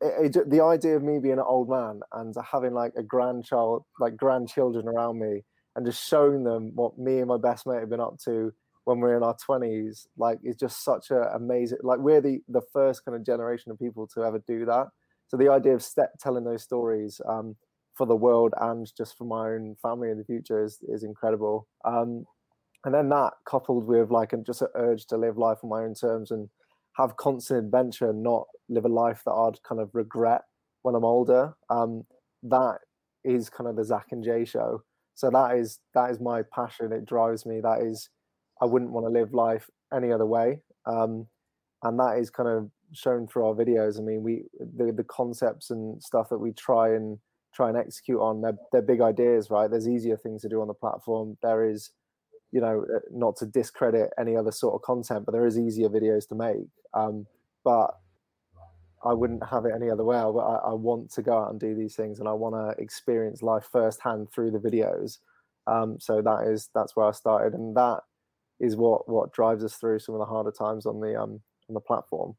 it, 0.01 0.37
it, 0.37 0.51
the 0.51 0.63
idea 0.63 0.97
of 0.97 1.03
me 1.03 1.19
being 1.19 1.39
an 1.39 1.45
old 1.47 1.71
man 1.71 2.01
and 2.13 2.35
having 2.53 2.75
like 2.75 2.93
a 2.97 3.03
grandchild, 3.03 3.85
like 4.01 4.17
grandchildren 4.17 4.89
around 4.89 5.19
me 5.21 5.43
and 5.77 5.87
just 5.87 6.09
showing 6.09 6.43
them 6.43 6.73
what 6.75 6.99
me 6.99 7.19
and 7.19 7.29
my 7.29 7.37
best 7.37 7.67
mate 7.67 7.81
have 7.81 7.91
been 7.91 8.01
up 8.01 8.19
to 8.25 8.53
when 8.85 8.99
we're 8.99 9.17
in 9.17 9.23
our 9.23 9.37
20s 9.49 10.07
like 10.17 10.39
it's 10.43 10.59
just 10.59 10.83
such 10.85 11.11
a 11.11 11.35
amazing 11.35 11.79
like 11.83 11.99
we're 11.99 12.21
the 12.21 12.41
the 12.49 12.63
first 12.73 13.05
kind 13.05 13.17
of 13.17 13.27
generation 13.27 13.71
of 13.71 13.79
people 13.79 14.07
to 14.07 14.25
ever 14.25 14.43
do 14.47 14.65
that. 14.65 14.87
So 15.29 15.37
the 15.37 15.49
idea 15.49 15.75
of 15.75 15.83
step 15.83 16.13
telling 16.21 16.45
those 16.45 16.63
stories 16.63 17.21
um, 17.29 17.57
for 17.95 18.07
the 18.07 18.17
world 18.17 18.55
and 18.61 18.91
just 18.97 19.19
for 19.19 19.25
my 19.25 19.51
own 19.51 19.77
family 19.83 20.11
in 20.11 20.19
the 20.19 20.25
future 20.25 20.65
is 20.65 20.79
is 20.89 21.03
incredible. 21.03 21.69
Um, 21.85 22.25
and 22.85 22.95
then 22.95 23.09
that 23.09 23.33
coupled 23.45 23.87
with 23.87 24.11
like 24.11 24.33
and 24.33 24.47
just 24.47 24.63
an 24.63 24.69
urge 24.77 25.07
to 25.07 25.17
live 25.17 25.37
life 25.37 25.59
on 25.63 25.71
my 25.71 25.83
own 25.83 25.95
terms 25.95 26.31
and 26.31 26.49
have 26.93 27.17
constant 27.17 27.65
adventure 27.65 28.11
and 28.11 28.23
not 28.23 28.47
live 28.69 28.85
a 28.85 28.89
life 28.89 29.23
that 29.27 29.33
I'd 29.33 29.63
kind 29.65 29.81
of 29.81 29.91
regret 29.93 30.43
when 30.83 30.95
I'm 30.95 31.05
older 31.05 31.55
um, 31.69 32.05
that 32.45 32.79
is 33.25 33.51
kind 33.51 33.69
of 33.69 33.75
the 33.75 33.85
Zach 33.85 34.07
and 34.13 34.23
Jay 34.23 34.45
show 34.45 34.83
so 35.17 35.31
that 35.31 35.57
is 35.57 35.81
that 35.95 36.11
is 36.11 36.21
my 36.21 36.43
passion. 36.55 36.93
It 36.93 37.07
drives 37.07 37.45
me. 37.45 37.61
That 37.61 37.81
is 37.83 38.09
i 38.63 38.65
wouldn't 38.65 38.93
want 38.93 39.05
to 39.05 39.11
live 39.11 39.35
life 39.35 39.69
any 39.93 40.13
other 40.13 40.27
way. 40.27 40.61
Um, 40.87 41.27
and 41.83 41.99
that 41.99 42.19
is 42.19 42.31
kind 42.31 42.49
of 42.49 42.71
shown 42.93 43.27
through 43.27 43.47
our 43.47 43.55
videos. 43.55 43.99
I 43.99 44.03
mean 44.03 44.23
we 44.23 44.45
the, 44.61 44.93
the 44.93 45.05
concepts 45.05 45.71
and 45.71 46.01
stuff 46.03 46.29
that 46.29 46.39
we 46.39 46.53
try 46.53 46.95
and 46.95 47.19
try 47.55 47.71
and 47.71 47.79
execute 47.79 48.21
on 48.21 48.43
they're, 48.43 48.59
they're 48.71 48.83
big 48.83 49.01
ideas 49.01 49.51
right? 49.51 49.71
There's 49.71 49.89
easier 49.89 50.19
things 50.19 50.43
to 50.43 50.51
do 50.51 50.61
on 50.61 50.69
the 50.69 50.75
platform. 50.75 51.39
There 51.43 51.69
is 51.69 51.91
you 52.53 52.61
know 52.61 52.85
uh, 52.95 53.01
not 53.11 53.37
to 53.37 53.47
discredit 53.47 54.11
any 54.21 54.37
other 54.37 54.53
sort 54.53 54.75
of 54.75 54.83
content 54.83 55.25
but 55.25 55.33
there 55.33 55.47
is 55.47 55.59
easier 55.59 55.89
videos 55.89 56.29
to 56.29 56.35
make. 56.35 56.69
Um, 56.93 57.27
but 57.65 57.99
I 59.05 59.13
wouldn't 59.13 59.47
have 59.49 59.67
it 59.67 59.73
any 59.75 59.91
other 59.91 60.05
way. 60.05 60.17
I, 60.17 60.23
I 60.23 60.73
want 60.73 61.11
to 61.13 61.23
go 61.23 61.39
out 61.39 61.51
and 61.51 61.61
do 61.61 61.75
these 61.75 61.95
things, 61.95 62.19
and 62.19 62.29
I 62.29 62.33
want 62.33 62.55
to 62.55 62.83
experience 62.83 63.43
life 63.43 63.69
firsthand 63.71 64.31
through 64.33 64.51
the 64.53 64.59
videos. 64.59 65.19
Um, 65.67 65.99
so 66.01 66.23
that 66.23 66.47
is 66.47 66.71
that's 66.75 66.97
where 66.97 67.07
I 67.07 67.13
started, 67.13 67.55
and 67.55 67.77
that 67.77 68.01
is 68.61 68.77
what 68.77 69.09
what 69.09 69.33
drives 69.33 69.65
us 69.65 69.75
through 69.75 69.99
some 69.99 70.15
of 70.15 70.19
the 70.21 70.25
harder 70.25 70.51
times 70.51 70.87
on 70.87 71.01
the 71.01 71.21
um, 71.21 71.41
on 71.69 71.75
the 71.75 71.81
platform. 71.81 72.37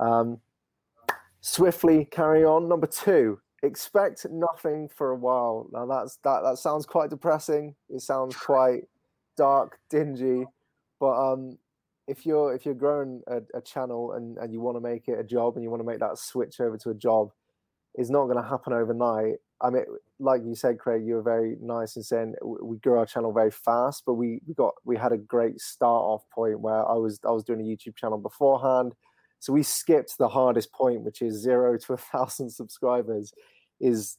Um, 0.00 0.40
swiftly 1.40 2.06
carry 2.06 2.44
on. 2.44 2.68
Number 2.68 2.86
two, 2.86 3.40
expect 3.62 4.26
nothing 4.30 4.88
for 4.88 5.10
a 5.10 5.16
while. 5.16 5.68
Now 5.72 5.86
that's 5.86 6.16
that 6.24 6.42
that 6.42 6.58
sounds 6.58 6.86
quite 6.86 7.10
depressing. 7.10 7.74
It 7.90 8.00
sounds 8.00 8.36
quite 8.36 8.84
dark, 9.36 9.78
dingy, 9.90 10.46
but 11.00 11.32
um, 11.32 11.58
if 12.06 12.26
you're 12.26 12.54
if 12.54 12.64
you're 12.64 12.74
growing 12.74 13.22
a, 13.26 13.40
a 13.54 13.60
channel 13.60 14.12
and, 14.12 14.36
and 14.38 14.52
you 14.52 14.60
want 14.60 14.76
to 14.76 14.80
make 14.80 15.08
it 15.08 15.18
a 15.18 15.24
job 15.24 15.54
and 15.54 15.62
you 15.62 15.70
want 15.70 15.80
to 15.80 15.86
make 15.86 16.00
that 16.00 16.18
switch 16.18 16.60
over 16.60 16.76
to 16.78 16.90
a 16.90 16.94
job, 16.94 17.30
it's 17.94 18.10
not 18.10 18.24
going 18.24 18.42
to 18.42 18.48
happen 18.48 18.72
overnight. 18.72 19.36
I 19.60 19.70
mean, 19.70 19.84
like 20.18 20.42
you 20.44 20.54
said, 20.54 20.78
Craig, 20.78 21.06
you 21.06 21.14
were 21.14 21.22
very 21.22 21.56
nice 21.60 21.96
in 21.96 22.02
saying 22.02 22.34
we 22.42 22.76
grew 22.78 22.98
our 22.98 23.06
channel 23.06 23.32
very 23.32 23.50
fast, 23.50 24.02
but 24.04 24.14
we, 24.14 24.40
we 24.46 24.54
got 24.54 24.74
we 24.84 24.96
had 24.96 25.12
a 25.12 25.16
great 25.16 25.60
start 25.60 26.02
off 26.02 26.22
point 26.34 26.60
where 26.60 26.86
I 26.86 26.94
was 26.94 27.20
I 27.26 27.30
was 27.30 27.44
doing 27.44 27.60
a 27.60 27.64
YouTube 27.64 27.96
channel 27.96 28.18
beforehand, 28.18 28.94
so 29.38 29.52
we 29.52 29.62
skipped 29.62 30.18
the 30.18 30.28
hardest 30.28 30.72
point, 30.72 31.02
which 31.02 31.22
is 31.22 31.40
zero 31.40 31.78
to 31.78 31.92
a 31.94 31.96
thousand 31.96 32.50
subscribers, 32.60 33.32
is 33.80 34.18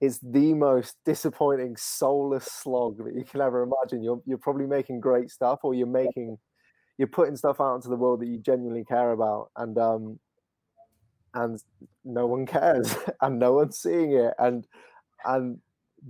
is 0.00 0.18
the 0.22 0.54
most 0.54 0.96
disappointing 1.04 1.76
soulless 1.76 2.46
slog 2.46 2.96
that 3.04 3.14
you 3.14 3.24
can 3.24 3.40
ever 3.40 3.62
imagine. 3.62 4.02
You're 4.04 4.22
you're 4.26 4.38
probably 4.38 4.66
making 4.66 5.00
great 5.00 5.30
stuff, 5.30 5.60
or 5.62 5.74
you're 5.74 5.86
making 5.86 6.38
you're 7.00 7.08
putting 7.08 7.34
stuff 7.34 7.62
out 7.62 7.76
into 7.76 7.88
the 7.88 7.96
world 7.96 8.20
that 8.20 8.28
you 8.28 8.36
genuinely 8.36 8.84
care 8.84 9.12
about, 9.12 9.50
and 9.56 9.78
um, 9.78 10.20
and 11.32 11.58
no 12.04 12.26
one 12.26 12.44
cares, 12.44 12.94
and 13.22 13.38
no 13.38 13.54
one's 13.54 13.78
seeing 13.78 14.12
it, 14.12 14.34
and 14.38 14.66
and 15.24 15.58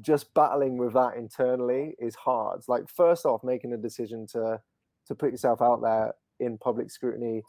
just 0.00 0.35
battling 0.35 0.78
with 0.78 0.94
that 0.94 1.16
internally 1.16 1.94
is 2.00 2.16
hard. 2.16 2.62
Like 2.66 2.88
first 2.88 3.25
off, 3.25 3.44
making 3.44 3.73
a 3.73 3.76
decision 3.76 4.26
to 4.32 4.61
to 5.06 5.14
put 5.14 5.30
yourself 5.30 5.62
out 5.62 5.80
there 5.80 6.12
in 6.40 6.59
public 6.59 6.90
scrutiny, 6.90 7.44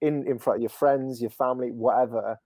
in 0.00 0.24
in 0.28 0.38
front 0.38 0.58
of 0.58 0.62
your 0.62 0.70
friends, 0.70 1.20
your 1.20 1.30
family, 1.30 1.72
whatever, 1.72 2.38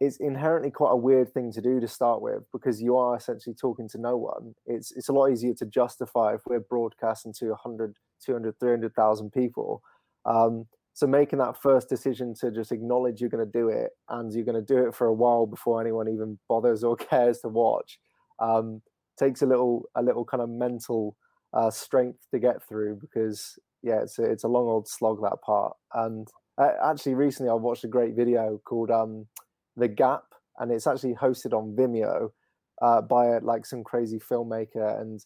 is 0.00 0.18
inherently 0.18 0.70
quite 0.70 0.92
a 0.92 0.96
weird 0.96 1.32
thing 1.32 1.52
to 1.52 1.60
do 1.60 1.80
to 1.80 1.88
start 1.88 2.20
with 2.20 2.42
because 2.52 2.82
you 2.82 2.96
are 2.96 3.16
essentially 3.16 3.54
talking 3.54 3.88
to 3.88 3.98
no 3.98 4.16
one. 4.16 4.54
It's 4.66 4.92
it's 4.92 5.08
a 5.08 5.12
lot 5.12 5.28
easier 5.28 5.54
to 5.54 5.66
justify 5.66 6.34
if 6.34 6.42
we're 6.46 6.60
broadcasting 6.60 7.32
to 7.38 7.48
100, 7.50 7.96
200, 8.24 8.58
300,000 8.60 9.30
people. 9.32 9.82
Um, 10.24 10.66
so 10.96 11.06
making 11.06 11.40
that 11.40 11.60
first 11.60 11.90
decision 11.90 12.34
to 12.40 12.50
just 12.50 12.72
acknowledge 12.72 13.20
you're 13.20 13.28
going 13.28 13.44
to 13.44 13.58
do 13.58 13.68
it 13.68 13.90
and 14.08 14.32
you're 14.32 14.46
going 14.46 14.54
to 14.54 14.74
do 14.74 14.86
it 14.86 14.94
for 14.94 15.06
a 15.06 15.12
while 15.12 15.44
before 15.44 15.78
anyone 15.78 16.08
even 16.08 16.38
bothers 16.48 16.82
or 16.82 16.96
cares 17.10 17.40
to 17.40 17.48
watch 17.48 17.98
um, 18.38 18.80
takes 19.18 19.42
a 19.42 19.46
little 19.46 19.84
a 19.94 20.02
little 20.02 20.24
kind 20.24 20.42
of 20.42 20.48
mental 20.48 21.16
uh, 21.52 21.70
strength 21.70 22.20
to 22.30 22.38
get 22.38 22.62
through 22.66 22.96
because 22.98 23.58
yeah 23.82 24.00
it's 24.00 24.18
a, 24.18 24.24
it's 24.24 24.44
a 24.44 24.48
long 24.48 24.66
old 24.66 24.88
slog 24.88 25.20
that 25.22 25.36
part 25.44 25.76
and 25.94 26.28
uh, 26.56 26.70
actually 26.82 27.14
recently 27.14 27.50
I 27.50 27.54
watched 27.54 27.84
a 27.84 27.88
great 27.88 28.14
video 28.14 28.58
called 28.64 28.90
um, 28.90 29.26
the 29.76 29.88
Gap 29.88 30.24
and 30.58 30.72
it's 30.72 30.86
actually 30.86 31.14
hosted 31.14 31.52
on 31.52 31.74
Vimeo 31.76 32.30
uh, 32.82 33.00
by 33.00 33.38
like 33.38 33.66
some 33.66 33.84
crazy 33.84 34.18
filmmaker 34.18 35.00
and 35.00 35.24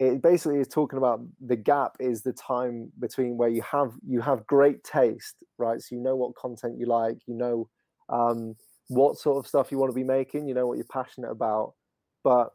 it 0.00 0.20
basically 0.22 0.58
is 0.58 0.68
talking 0.68 0.98
about 0.98 1.20
the 1.40 1.56
gap 1.56 1.96
is 2.00 2.22
the 2.22 2.32
time 2.32 2.90
between 2.98 3.36
where 3.36 3.48
you 3.48 3.62
have 3.62 3.92
you 4.06 4.20
have 4.20 4.46
great 4.46 4.82
taste 4.84 5.36
right? 5.58 5.80
So 5.80 5.94
you 5.94 6.02
know 6.02 6.16
what 6.16 6.34
content 6.34 6.78
you 6.78 6.86
like 6.86 7.18
you 7.26 7.34
know 7.34 7.68
um, 8.08 8.56
what 8.88 9.16
sort 9.16 9.38
of 9.38 9.48
stuff 9.48 9.70
you 9.70 9.78
want 9.78 9.90
to 9.90 9.94
be 9.94 10.04
making 10.04 10.48
you 10.48 10.54
know 10.54 10.66
what 10.66 10.76
you're 10.76 10.86
passionate 10.92 11.30
about 11.30 11.74
but 12.22 12.50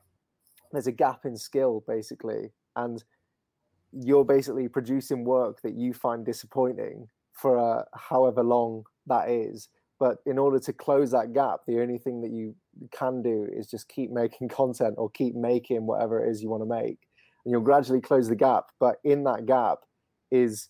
there's 0.72 0.88
a 0.88 0.92
gap 0.92 1.26
in 1.26 1.36
skill 1.36 1.84
basically 1.88 2.52
and 2.76 3.04
you're 3.92 4.26
basically 4.26 4.68
producing 4.68 5.24
work 5.24 5.62
that 5.64 5.74
you 5.74 5.94
find 5.94 6.26
disappointing 6.26 7.08
for 7.34 7.58
uh, 7.58 7.84
however 7.96 8.44
long 8.44 8.84
that 9.08 9.30
is 9.30 9.70
but 10.00 10.18
in 10.26 10.38
order 10.38 10.60
to 10.60 10.72
close 10.72 11.12
that 11.12 11.34
gap 11.34 11.60
the 11.68 11.82
only 11.82 11.98
thing 11.98 12.22
that 12.22 12.32
you 12.32 12.56
can 12.92 13.22
do 13.22 13.48
is 13.52 13.68
just 13.68 13.88
keep 13.90 14.12
making 14.12 14.48
content 14.62 14.96
or 14.98 15.10
keep 15.10 15.36
making 15.36 15.86
whatever 15.86 16.24
it 16.24 16.30
is 16.30 16.42
you 16.42 16.50
want 16.50 16.62
to 16.62 16.68
make 16.68 17.00
and 17.46 17.52
you'll 17.52 17.62
gradually 17.62 18.02
close 18.02 18.28
the 18.28 18.36
gap. 18.36 18.66
But 18.80 18.98
in 19.04 19.24
that 19.24 19.46
gap 19.46 19.80
is, 20.32 20.70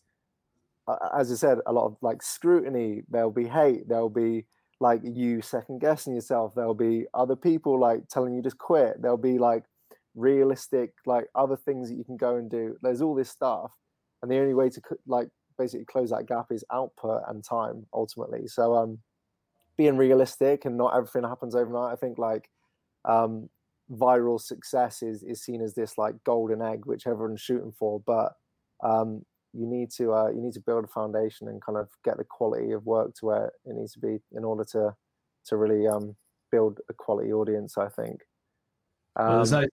as 1.14 1.32
I 1.32 1.36
said, 1.36 1.60
a 1.66 1.74
lot 1.74 1.86
of 1.86 1.98
like 2.02 2.22
scrutiny. 2.22 3.04
There'll 3.10 3.32
be 3.32 3.48
hate. 3.48 3.88
There'll 3.88 4.10
be 4.10 4.46
like 4.80 5.02
you 5.04 5.42
second 5.42 5.82
guessing 5.82 6.16
yourself. 6.16 6.54
There'll 6.56 6.74
be 6.74 7.06
other 7.14 7.36
people 7.36 7.80
like 7.80 8.08
telling 8.08 8.34
you 8.34 8.42
just 8.42 8.58
quit. 8.58 9.02
There'll 9.02 9.18
be 9.18 9.38
like 9.38 9.64
realistic 10.16 10.94
like 11.06 11.28
other 11.36 11.56
things 11.56 11.90
that 11.90 11.96
you 11.96 12.04
can 12.04 12.18
go 12.18 12.36
and 12.36 12.50
do. 12.50 12.78
There's 12.82 13.02
all 13.02 13.16
this 13.16 13.30
stuff, 13.30 13.74
and 14.22 14.32
the 14.32 14.40
only 14.40 14.54
way 14.54 14.70
to 14.70 14.82
like 15.06 15.30
basically 15.58 15.86
close 15.86 16.10
that 16.12 16.28
gap 16.28 16.48
is 16.52 16.64
output 16.72 17.24
and 17.28 17.44
time 17.44 17.86
ultimately. 17.94 18.48
So 18.48 18.76
um, 18.76 19.00
being 19.80 19.96
realistic 19.96 20.66
and 20.66 20.76
not 20.76 20.94
everything 20.94 21.24
happens 21.24 21.56
overnight. 21.56 21.94
I 21.94 21.96
think 21.96 22.18
like 22.18 22.50
um, 23.06 23.50
viral 23.90 24.40
success 24.40 25.02
is 25.02 25.24
is 25.24 25.42
seen 25.42 25.62
as 25.62 25.74
this 25.74 25.98
like 25.98 26.22
golden 26.26 26.62
egg 26.62 26.86
which 26.86 27.08
everyone's 27.08 27.40
shooting 27.40 27.72
for 27.72 28.02
but 28.06 28.34
um, 28.84 29.26
you 29.54 29.66
need 29.66 29.90
to 29.92 30.14
uh, 30.14 30.28
you 30.28 30.42
need 30.42 30.52
to 30.52 30.60
build 30.60 30.84
a 30.84 30.88
foundation 30.88 31.48
and 31.48 31.62
kind 31.62 31.78
of 31.78 31.88
get 32.04 32.18
the 32.18 32.26
quality 32.26 32.74
of 32.74 32.86
work 32.86 33.16
to 33.16 33.26
where 33.26 33.52
it 33.66 33.74
needs 33.74 33.94
to 33.94 34.00
be 34.00 34.20
in 34.34 34.44
order 34.44 34.66
to 34.66 34.94
to 35.46 35.56
really 35.56 35.88
um, 35.88 36.14
build 36.52 36.82
a 36.90 36.94
quality 36.94 37.32
audience 37.32 37.78
i 37.78 37.88
think 37.88 38.20
um, 39.16 39.28
well, 39.28 39.36
there's 39.38 39.52
no 39.52 39.66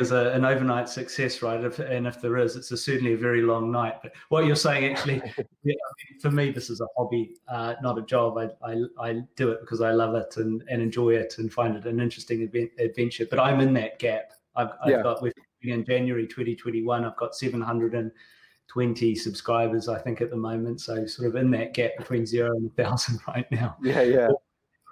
as 0.00 0.12
a, 0.12 0.32
an 0.32 0.44
overnight 0.44 0.88
success, 0.88 1.42
right? 1.42 1.62
If, 1.62 1.78
and 1.78 2.06
if 2.06 2.20
there 2.20 2.38
is, 2.38 2.56
it's 2.56 2.70
a, 2.70 2.76
certainly 2.76 3.12
a 3.12 3.16
very 3.16 3.42
long 3.42 3.70
night. 3.70 3.96
But 4.02 4.12
what 4.28 4.46
you're 4.46 4.56
saying, 4.56 4.92
actually, 4.92 5.22
yeah, 5.64 5.74
for 6.20 6.30
me, 6.30 6.50
this 6.50 6.70
is 6.70 6.80
a 6.80 6.86
hobby, 6.96 7.36
uh, 7.48 7.74
not 7.82 7.98
a 7.98 8.02
job. 8.02 8.38
I, 8.38 8.48
I, 8.66 8.82
I, 8.98 9.20
do 9.36 9.50
it 9.50 9.60
because 9.60 9.80
I 9.80 9.90
love 9.92 10.14
it 10.14 10.36
and, 10.36 10.64
and 10.68 10.80
enjoy 10.80 11.10
it 11.14 11.34
and 11.38 11.52
find 11.52 11.76
it 11.76 11.84
an 11.84 12.00
interesting 12.00 12.42
event, 12.42 12.70
adventure. 12.78 13.26
But 13.28 13.40
I'm 13.40 13.60
in 13.60 13.74
that 13.74 13.98
gap. 13.98 14.32
I've, 14.56 14.70
I've 14.82 14.90
yeah. 14.90 15.02
got, 15.02 15.22
with 15.22 15.34
in 15.62 15.84
January 15.84 16.26
2021, 16.26 17.04
I've 17.04 17.16
got 17.16 17.34
720 17.34 19.14
subscribers, 19.14 19.88
I 19.88 19.98
think, 19.98 20.20
at 20.20 20.30
the 20.30 20.36
moment. 20.36 20.80
So 20.80 21.06
sort 21.06 21.28
of 21.28 21.36
in 21.36 21.50
that 21.52 21.74
gap 21.74 21.92
between 21.98 22.26
zero 22.26 22.50
and 22.56 22.70
a 22.70 22.82
thousand 22.82 23.20
right 23.28 23.50
now. 23.50 23.76
Yeah, 23.82 24.02
yeah. 24.02 24.28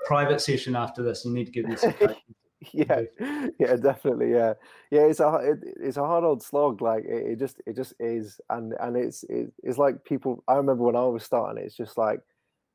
Private 0.07 0.40
session 0.40 0.76
after 0.76 1.02
this, 1.02 1.25
you 1.25 1.33
need 1.33 1.47
to 1.47 1.52
give 1.52 1.66
me 1.66 1.76
some 1.76 1.95
yeah 2.73 3.02
yeah. 3.59 3.76
definitely 3.76 4.33
yeah. 4.33 4.52
Yeah 4.90 5.02
it's 5.02 5.21
a 5.21 5.35
it, 5.37 5.59
it's 5.81 5.97
a 5.97 6.05
hard 6.05 6.25
old 6.25 6.43
slog 6.43 6.83
like 6.83 7.05
it, 7.05 7.33
it, 7.33 7.38
just 7.38 7.61
it 7.67 7.75
just 7.75 7.95
is 7.99 8.38
and 8.50 8.75
and 8.81 8.97
it's 8.97 9.25
it, 9.25 9.50
it's 9.62 9.79
like 9.79 10.05
people 10.05 10.45
i 10.47 10.55
remember 10.55 10.83
when 10.85 10.97
i 10.97 11.05
was 11.05 11.25
starting 11.25 11.62
it's 11.62 11.76
just 11.76 11.97
like 11.97 12.21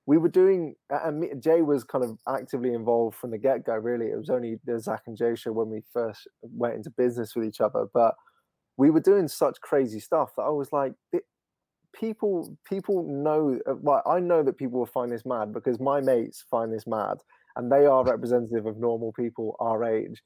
we 0.07 0.17
were 0.17 0.29
doing 0.29 0.75
and 0.89 1.19
me, 1.19 1.29
jay 1.39 1.61
was 1.61 1.83
kind 1.83 2.03
of 2.03 2.17
actively 2.27 2.73
involved 2.73 3.15
from 3.17 3.31
the 3.31 3.37
get-go 3.39 3.73
really. 3.75 4.07
It 4.07 4.17
was 4.17 4.29
only 4.29 4.57
the 4.65 4.79
zach 4.79 5.03
and 5.07 5.17
jay 5.17 5.35
show 5.35 5.51
when 5.51 5.69
we 5.69 5.83
first 5.93 6.27
went 6.41 6.75
into 6.75 6.89
business 6.91 7.35
with 7.35 7.45
each 7.45 7.61
other 7.61 7.85
but 7.93 8.15
we 8.77 8.89
were 8.91 9.01
doing 9.01 9.27
such 9.27 9.61
crazy 9.61 9.99
stuff 9.99 10.31
that 10.37 10.43
i 10.43 10.49
was 10.49 10.71
like 10.73 10.93
people 11.93 12.57
people 12.65 13.03
know 13.03 13.57
uh, 13.69 13.73
well 13.81 14.01
i 14.05 14.19
know 14.19 14.43
that 14.43 14.57
people 14.57 14.79
will 14.79 14.85
find 14.85 15.11
this 15.11 15.25
mad 15.25 15.53
because 15.53 15.79
my 15.79 16.01
mates 16.01 16.43
find 16.51 16.73
this 16.73 16.85
mad 16.85 17.17
and 17.55 17.71
they 17.71 17.85
are 17.85 18.03
representative 18.03 18.65
of 18.65 18.77
normal 18.77 19.13
people 19.13 19.55
our 19.59 19.83
age. 19.83 20.21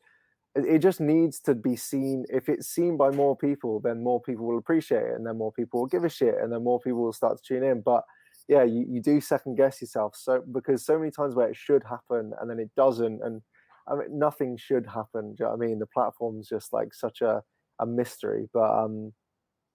It 0.56 0.80
just 0.80 1.00
needs 1.00 1.40
to 1.42 1.54
be 1.54 1.76
seen. 1.76 2.26
If 2.30 2.50
it's 2.50 2.68
seen 2.68 2.98
by 2.98 3.12
more 3.12 3.38
people, 3.38 3.80
then 3.80 4.04
more 4.04 4.22
people 4.22 4.48
will 4.48 4.58
appreciate 4.58 5.04
it, 5.04 5.16
and 5.16 5.26
then 5.26 5.38
more 5.38 5.52
people 5.52 5.82
will 5.82 5.88
give 5.88 6.04
a 6.04 6.10
shit, 6.10 6.36
and 6.42 6.52
then 6.52 6.64
more 6.64 6.80
people 6.80 7.02
will 7.04 7.14
start 7.14 7.38
to 7.38 7.44
tune 7.44 7.64
in. 7.64 7.82
But 7.82 8.04
yeah, 8.48 8.64
you, 8.64 8.84
you 8.90 9.00
do 9.00 9.22
second 9.22 9.56
guess 9.58 9.80
yourself. 9.80 10.16
So 10.16 10.44
because 10.52 10.84
so 10.84 10.98
many 10.98 11.12
times 11.12 11.36
where 11.36 11.48
it 11.48 11.56
should 11.56 11.84
happen 11.84 12.34
and 12.42 12.50
then 12.50 12.60
it 12.60 12.72
doesn't, 12.76 13.22
and 13.24 13.42
I 13.88 13.96
mean 13.96 14.18
nothing 14.18 14.58
should 14.58 14.88
happen. 14.88 15.36
You 15.38 15.46
know 15.46 15.54
I 15.54 15.56
mean? 15.56 15.78
The 15.78 15.86
platform's 15.86 16.50
just 16.50 16.74
like 16.74 16.94
such 16.94 17.22
a 17.22 17.44
a 17.80 17.86
mystery. 17.86 18.50
But 18.52 18.72
um, 18.72 19.14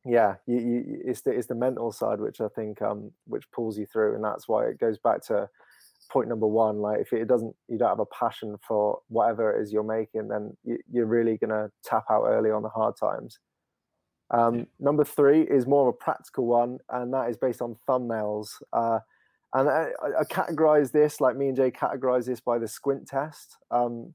yeah, 0.05 0.35
you, 0.47 0.59
you, 0.59 1.03
it's 1.05 1.23
the 1.23 1.31
it's 1.31 1.47
the 1.47 1.55
mental 1.55 1.93
side 1.93 2.21
which 2.21 2.41
I 2.41 2.49
think 2.49 2.83
um 2.83 3.13
which 3.27 3.51
pulls 3.53 3.79
you 3.79 3.87
through, 3.87 4.17
and 4.17 4.25
that's 4.25 4.49
why 4.49 4.67
it 4.67 4.81
goes 4.81 4.99
back 4.99 5.23
to 5.27 5.49
point 6.15 6.29
number 6.29 6.47
one 6.47 6.79
like 6.79 7.01
if 7.01 7.13
it 7.13 7.27
doesn't 7.27 7.53
you 7.69 7.77
don't 7.77 7.89
have 7.89 7.99
a 7.99 8.07
passion 8.07 8.57
for 8.67 9.01
whatever 9.09 9.51
it 9.51 9.61
is 9.61 9.73
you're 9.73 9.83
making 9.83 10.29
then 10.29 10.57
you, 10.63 11.03
are 11.03 11.07
really 11.07 11.37
going 11.37 11.51
to 11.51 11.69
tap 11.83 12.05
out 12.09 12.23
early 12.27 12.53
on 12.53 12.63
the 12.63 12.69
hard 12.69 12.95
times. 12.97 13.41
Um, 14.31 14.69
number 14.79 15.05
three 15.05 15.43
is 15.43 15.67
more 15.67 15.89
of 15.89 15.95
a 15.95 16.05
practical 16.05 16.47
one 16.47 16.79
and 16.91 17.13
that 17.13 17.29
is 17.29 17.37
based 17.37 17.61
on 17.61 17.77
thumbnails. 17.89 18.51
Uh, 18.73 19.01
and 19.55 19.69
I, 19.69 19.89
I, 20.21 20.25
categorize 20.25 20.93
this 20.93 21.21
like 21.21 21.37
me 21.37 21.49
and 21.49 21.57
jay 21.57 21.73
categorize 21.73 22.27
this 22.27 22.41
by 22.41 22.59
the 22.59 22.69
squint 22.69 23.09
test. 23.09 23.57
Um, 23.73 24.15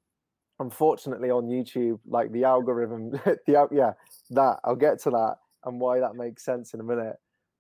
unfortunately 0.62 1.30
on 1.30 1.46
youtube 1.46 2.00
like 2.06 2.30
the 2.34 2.44
algorithm 2.44 3.12
the 3.48 3.68
yeah 3.72 3.94
that 4.30 4.60
i'll 4.66 4.76
get 4.76 5.00
to 5.00 5.10
that 5.10 5.36
and 5.64 5.80
why 5.80 6.02
that 6.02 6.16
makes 6.16 6.44
sense 6.44 6.74
in 6.74 6.82
a 6.82 6.84
minute 6.84 7.16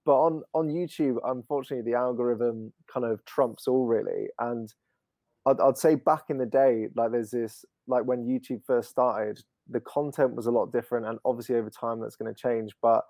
but 0.06 0.15
on 0.15 0.44
on 0.53 0.68
YouTube, 0.70 1.18
unfortunately, 1.25 1.89
the 1.89 1.98
algorithm 1.98 2.74
kind 2.91 3.06
of 3.06 3.24
trumps 3.25 3.68
all 3.68 3.86
really. 3.86 4.27
And 4.39 4.74
I'd, 5.46 5.60
I'd 5.60 5.77
say 5.77 5.96
back 5.96 6.24
in 6.29 6.38
the 6.38 6.46
day, 6.46 6.88
like 6.96 7.12
there's 7.12 7.32
this, 7.32 7.65
like 7.88 8.06
when 8.06 8.25
YouTube 8.25 8.63
first 8.65 8.89
started, 8.89 9.41
the 9.70 9.79
content 9.82 10.36
was 10.36 10.48
a 10.48 10.51
lot 10.51 10.72
different, 10.72 11.06
and 11.06 11.20
obviously 11.25 11.56
over 11.56 11.70
time 11.70 12.00
that's 12.00 12.15
going 12.15 12.34
to 12.34 12.39
change. 12.39 12.74
But 12.82 13.03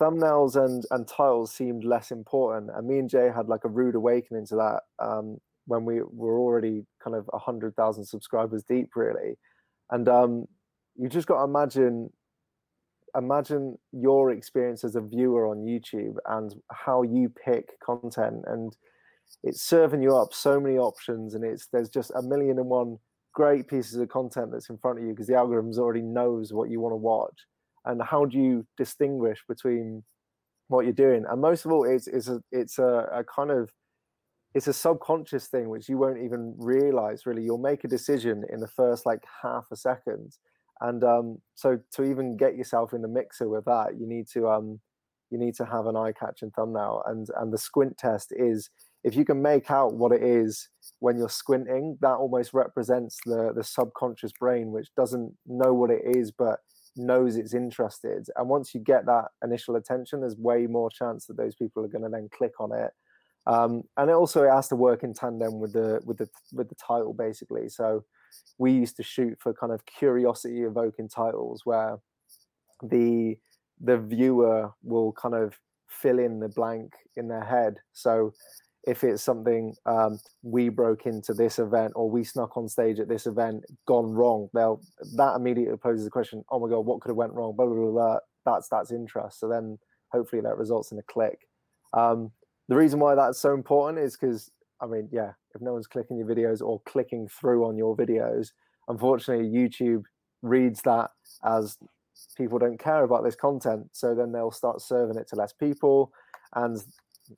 thumbnails 0.00 0.56
and 0.56 0.84
and 0.90 1.06
titles 1.06 1.52
seemed 1.52 1.84
less 1.84 2.10
important, 2.10 2.70
and 2.74 2.86
me 2.86 2.98
and 2.98 3.10
Jay 3.10 3.30
had 3.34 3.48
like 3.48 3.64
a 3.64 3.68
rude 3.68 3.94
awakening 3.94 4.46
to 4.46 4.56
that 4.56 4.82
um, 4.98 5.38
when 5.66 5.84
we 5.84 6.00
were 6.02 6.38
already 6.38 6.86
kind 7.02 7.16
of 7.16 7.28
a 7.32 7.38
hundred 7.38 7.76
thousand 7.76 8.04
subscribers 8.04 8.62
deep, 8.64 8.96
really. 8.96 9.36
And 9.90 10.08
um, 10.08 10.46
you 10.96 11.08
just 11.08 11.28
got 11.28 11.38
to 11.38 11.44
imagine 11.44 12.10
imagine 13.16 13.78
your 13.92 14.30
experience 14.30 14.84
as 14.84 14.96
a 14.96 15.00
viewer 15.00 15.48
on 15.48 15.58
YouTube 15.58 16.16
and 16.26 16.54
how 16.70 17.02
you 17.02 17.28
pick 17.44 17.78
content 17.80 18.44
and 18.46 18.76
it's 19.42 19.62
serving 19.62 20.02
you 20.02 20.16
up 20.16 20.32
so 20.32 20.58
many 20.58 20.78
options 20.78 21.34
and 21.34 21.44
it's 21.44 21.68
there's 21.72 21.88
just 21.88 22.10
a 22.14 22.22
million 22.22 22.58
and 22.58 22.68
one 22.68 22.98
great 23.38 23.68
pieces 23.68 23.94
of 23.94 24.08
content 24.08 24.50
that's 24.50 24.68
in 24.68 24.78
front 24.78 24.98
of 24.98 25.04
you 25.04 25.10
because 25.10 25.28
the 25.28 25.32
algorithms 25.32 25.78
already 25.78 26.02
knows 26.02 26.52
what 26.52 26.70
you 26.70 26.80
want 26.80 26.92
to 26.92 26.96
watch. 26.96 27.46
And 27.84 28.02
how 28.02 28.24
do 28.24 28.36
you 28.36 28.66
distinguish 28.76 29.38
between 29.48 30.02
what 30.66 30.84
you're 30.84 30.92
doing? 30.92 31.24
And 31.30 31.40
most 31.40 31.64
of 31.64 31.70
all 31.70 31.84
it's, 31.84 32.08
it's 32.08 32.28
a 32.28 32.42
it's 32.50 32.78
a, 32.78 33.08
a 33.12 33.24
kind 33.24 33.50
of 33.50 33.70
it's 34.54 34.66
a 34.66 34.72
subconscious 34.72 35.46
thing 35.46 35.68
which 35.68 35.88
you 35.88 35.98
won't 35.98 36.18
even 36.18 36.54
realize 36.58 37.26
really. 37.26 37.42
You'll 37.42 37.58
make 37.58 37.84
a 37.84 37.88
decision 37.88 38.44
in 38.52 38.58
the 38.58 38.66
first 38.66 39.06
like 39.06 39.22
half 39.42 39.66
a 39.70 39.76
second 39.76 40.36
and 40.80 41.02
um, 41.04 41.38
so 41.54 41.78
to 41.92 42.04
even 42.04 42.36
get 42.36 42.56
yourself 42.56 42.92
in 42.92 43.02
the 43.02 43.08
mixer 43.08 43.48
with 43.48 43.64
that 43.64 43.98
you 43.98 44.06
need 44.06 44.26
to 44.28 44.48
um, 44.48 44.80
you 45.30 45.38
need 45.38 45.54
to 45.54 45.64
have 45.64 45.86
an 45.86 45.96
eye-catching 45.96 46.50
thumbnail. 46.50 47.02
And 47.06 47.28
and 47.36 47.52
the 47.52 47.58
squint 47.58 47.98
test 47.98 48.32
is 48.36 48.70
if 49.04 49.14
you 49.14 49.24
can 49.24 49.40
make 49.40 49.70
out 49.70 49.94
what 49.94 50.12
it 50.12 50.22
is 50.22 50.68
when 51.00 51.16
you're 51.16 51.28
squinting 51.28 51.98
that 52.00 52.14
almost 52.16 52.52
represents 52.54 53.18
the 53.24 53.52
the 53.54 53.64
subconscious 53.64 54.32
brain 54.38 54.72
which 54.72 54.88
doesn't 54.96 55.32
know 55.46 55.72
what 55.72 55.90
it 55.90 56.02
is 56.04 56.32
but 56.32 56.60
knows 56.96 57.36
it's 57.36 57.54
interested. 57.54 58.26
And 58.36 58.48
once 58.48 58.74
you 58.74 58.80
get 58.80 59.06
that 59.06 59.26
initial 59.44 59.76
attention 59.76 60.20
there's 60.20 60.36
way 60.36 60.66
more 60.66 60.90
chance 60.90 61.26
that 61.26 61.36
those 61.36 61.54
people 61.54 61.84
are 61.84 61.88
going 61.88 62.04
to 62.04 62.10
then 62.10 62.28
click 62.36 62.54
on 62.58 62.72
it. 62.72 62.90
Um, 63.46 63.84
and 63.96 64.10
it 64.10 64.14
also 64.14 64.42
it 64.42 64.50
has 64.50 64.68
to 64.68 64.76
work 64.76 65.04
in 65.04 65.14
tandem 65.14 65.60
with 65.60 65.72
the 65.72 66.00
with 66.04 66.18
the 66.18 66.28
with 66.52 66.68
the 66.68 66.74
title 66.74 67.14
basically. 67.14 67.68
So 67.68 68.04
we 68.58 68.72
used 68.72 68.96
to 68.96 69.02
shoot 69.02 69.38
for 69.40 69.52
kind 69.54 69.72
of 69.72 69.84
curiosity 69.86 70.62
evoking 70.62 71.08
titles 71.08 71.62
where 71.64 71.98
the 72.82 73.36
the 73.80 73.98
viewer 73.98 74.70
will 74.82 75.12
kind 75.12 75.34
of 75.34 75.54
fill 75.88 76.18
in 76.18 76.40
the 76.40 76.48
blank 76.48 76.92
in 77.16 77.28
their 77.28 77.44
head. 77.44 77.76
So 77.92 78.32
if 78.84 79.04
it's 79.04 79.22
something 79.22 79.74
um, 79.86 80.18
we 80.42 80.68
broke 80.68 81.06
into 81.06 81.34
this 81.34 81.58
event 81.58 81.92
or 81.94 82.10
we 82.10 82.24
snuck 82.24 82.56
on 82.56 82.68
stage 82.68 82.98
at 83.00 83.08
this 83.08 83.26
event 83.26 83.64
gone 83.86 84.10
wrong 84.12 84.48
they'll 84.54 84.80
that 85.16 85.34
immediately 85.34 85.76
poses 85.76 86.04
the 86.04 86.10
question 86.10 86.44
oh 86.50 86.60
my 86.60 86.68
god 86.68 86.86
what 86.86 87.00
could 87.00 87.10
have 87.10 87.16
went 87.16 87.32
wrong? 87.32 87.54
Blah 87.56 87.66
blah 87.66 87.74
blah, 87.74 87.90
blah. 87.90 88.18
that's 88.44 88.68
that's 88.68 88.92
interest. 88.92 89.40
So 89.40 89.48
then 89.48 89.78
hopefully 90.12 90.42
that 90.42 90.56
results 90.56 90.92
in 90.92 90.98
a 90.98 91.02
click. 91.02 91.38
Um, 91.92 92.32
the 92.68 92.76
reason 92.76 93.00
why 93.00 93.14
that's 93.14 93.38
so 93.38 93.54
important 93.54 94.04
is 94.04 94.16
because 94.16 94.50
i 94.80 94.86
mean 94.86 95.08
yeah 95.12 95.32
if 95.54 95.60
no 95.60 95.72
one's 95.72 95.86
clicking 95.86 96.18
your 96.18 96.26
videos 96.26 96.60
or 96.60 96.80
clicking 96.86 97.28
through 97.28 97.64
on 97.66 97.76
your 97.76 97.96
videos 97.96 98.52
unfortunately 98.88 99.48
youtube 99.48 100.02
reads 100.42 100.82
that 100.82 101.10
as 101.44 101.78
people 102.36 102.58
don't 102.58 102.78
care 102.78 103.04
about 103.04 103.24
this 103.24 103.34
content. 103.34 103.88
So 103.92 104.14
then 104.14 104.32
they'll 104.32 104.50
start 104.50 104.80
serving 104.80 105.16
it 105.16 105.28
to 105.28 105.36
less 105.36 105.52
people 105.52 106.12
and 106.54 106.78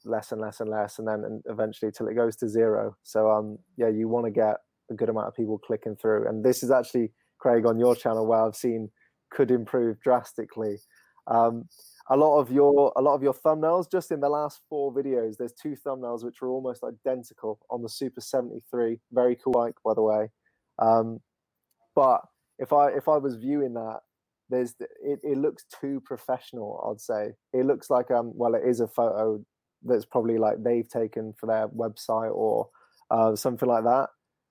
less 0.04 0.32
and 0.32 0.40
less 0.40 0.60
and 0.60 0.70
less 0.70 0.98
and 0.98 1.08
then 1.08 1.24
and 1.24 1.42
eventually 1.46 1.90
till 1.90 2.08
it 2.08 2.14
goes 2.14 2.36
to 2.36 2.48
zero. 2.48 2.96
So 3.02 3.30
um 3.30 3.58
yeah 3.76 3.88
you 3.88 4.08
want 4.08 4.26
to 4.26 4.30
get 4.30 4.56
a 4.90 4.94
good 4.94 5.08
amount 5.08 5.28
of 5.28 5.34
people 5.34 5.58
clicking 5.58 5.96
through. 5.96 6.28
And 6.28 6.44
this 6.44 6.62
is 6.62 6.70
actually 6.70 7.12
craig 7.38 7.66
on 7.66 7.78
your 7.78 7.96
channel 7.96 8.26
where 8.26 8.44
i've 8.44 8.54
seen 8.54 8.90
could 9.30 9.50
improve 9.50 10.00
drastically. 10.00 10.78
Um 11.26 11.64
a 12.10 12.16
lot 12.16 12.38
of 12.40 12.50
your 12.50 12.92
a 12.96 13.00
lot 13.00 13.14
of 13.14 13.22
your 13.22 13.32
thumbnails 13.32 13.90
just 13.90 14.10
in 14.10 14.20
the 14.20 14.28
last 14.28 14.60
four 14.68 14.92
videos 14.92 15.36
there's 15.36 15.52
two 15.52 15.76
thumbnails 15.86 16.24
which 16.24 16.42
are 16.42 16.48
almost 16.48 16.82
identical 16.82 17.58
on 17.70 17.82
the 17.82 17.88
super 17.88 18.20
73 18.20 18.98
very 19.12 19.36
cool 19.36 19.52
bike 19.52 19.76
by 19.84 19.94
the 19.94 20.02
way. 20.02 20.28
Um, 20.78 21.20
but 21.94 22.22
if 22.58 22.72
i 22.72 22.88
if 22.88 23.08
i 23.08 23.16
was 23.16 23.36
viewing 23.36 23.74
that 23.74 24.00
there's 24.48 24.74
it, 24.80 25.20
it 25.22 25.38
looks 25.38 25.64
too 25.80 26.02
professional 26.04 26.90
i'd 26.90 27.00
say. 27.00 27.30
It 27.52 27.64
looks 27.66 27.90
like 27.90 28.10
um 28.10 28.32
well 28.34 28.54
it 28.54 28.62
is 28.66 28.80
a 28.80 28.88
photo 28.88 29.42
that's 29.84 30.04
probably 30.04 30.36
like 30.36 30.62
they've 30.62 30.88
taken 30.88 31.32
for 31.38 31.46
their 31.46 31.68
website 31.68 32.34
or 32.34 32.68
uh, 33.10 33.34
something 33.34 33.68
like 33.68 33.84
that. 33.84 34.08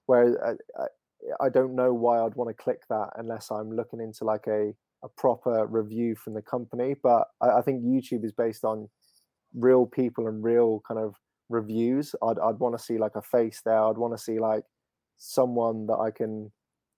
Where 0.08 0.44
uh, 0.44 0.56
I, 0.80 1.46
I 1.46 1.50
don't 1.50 1.76
know 1.76 1.94
why 1.94 2.20
i'd 2.20 2.36
want 2.36 2.50
to 2.50 2.64
click 2.64 2.82
that 2.90 3.10
unless 3.18 3.52
i'm 3.52 3.76
looking 3.76 4.00
into 4.00 4.24
like 4.24 4.48
a 4.48 4.74
a 5.04 5.10
proper 5.10 5.66
review 5.68 6.16
from 6.16 6.34
the 6.34 6.42
company. 6.42 6.96
But 7.02 7.28
I, 7.42 7.60
I 7.60 7.62
think 7.62 7.84
YouTube 7.84 8.24
is 8.24 8.34
based 8.34 8.64
on 8.64 8.90
real 9.54 9.86
people 9.86 10.28
and 10.28 10.44
real 10.44 10.82
kind 10.88 11.00
of 11.00 11.16
reviews. 11.50 12.16
I'd 12.24 12.40
I'd 12.40 12.60
want 12.60 12.78
to 12.78 12.84
see 12.84 12.98
like 12.98 13.16
a 13.16 13.22
face 13.22 13.62
there. 13.66 13.84
I'd 13.84 13.98
want 13.98 14.16
to 14.18 14.24
see 14.24 14.40
like 14.40 14.64
someone 15.18 15.88
that 15.88 15.98
I 15.98 16.12
can 16.12 16.52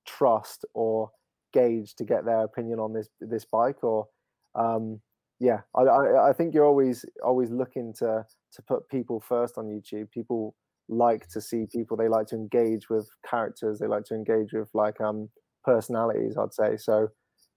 trust 0.06 0.66
or 0.74 1.12
gauge 1.54 1.96
to 1.96 2.06
get 2.06 2.26
their 2.26 2.44
opinion 2.44 2.80
on 2.80 2.94
this 2.94 3.10
this 3.20 3.46
bike 3.46 3.84
or 3.84 4.08
um 4.56 5.02
yeah 5.40 5.62
I, 5.76 5.82
I, 5.82 6.30
I 6.30 6.34
think 6.34 6.54
you're 6.54 6.66
always 6.66 7.06
always 7.24 7.52
looking 7.52 7.94
to 8.00 8.26
to 8.54 8.62
put 8.62 8.88
people 8.90 9.20
first 9.20 9.58
on 9.58 9.66
youtube 9.66 10.12
people 10.12 10.56
like 10.88 11.28
to 11.30 11.42
see 11.42 11.66
people 11.72 11.98
they 11.98 12.08
like 12.08 12.28
to 12.28 12.36
engage 12.36 12.90
with 12.90 13.10
characters 13.30 13.80
they 13.80 13.88
like 13.88 14.06
to 14.06 14.16
engage 14.16 14.54
with 14.54 14.70
like 14.74 15.00
um 15.02 15.30
personalities 15.64 16.38
i'd 16.38 16.54
say 16.54 16.78
so 16.78 17.10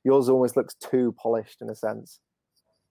yours 0.04 0.28
almost 0.28 0.56
looks 0.56 0.74
too 0.74 1.14
polished 1.18 1.60
in 1.60 1.70
a 1.70 1.74
sense. 1.74 2.20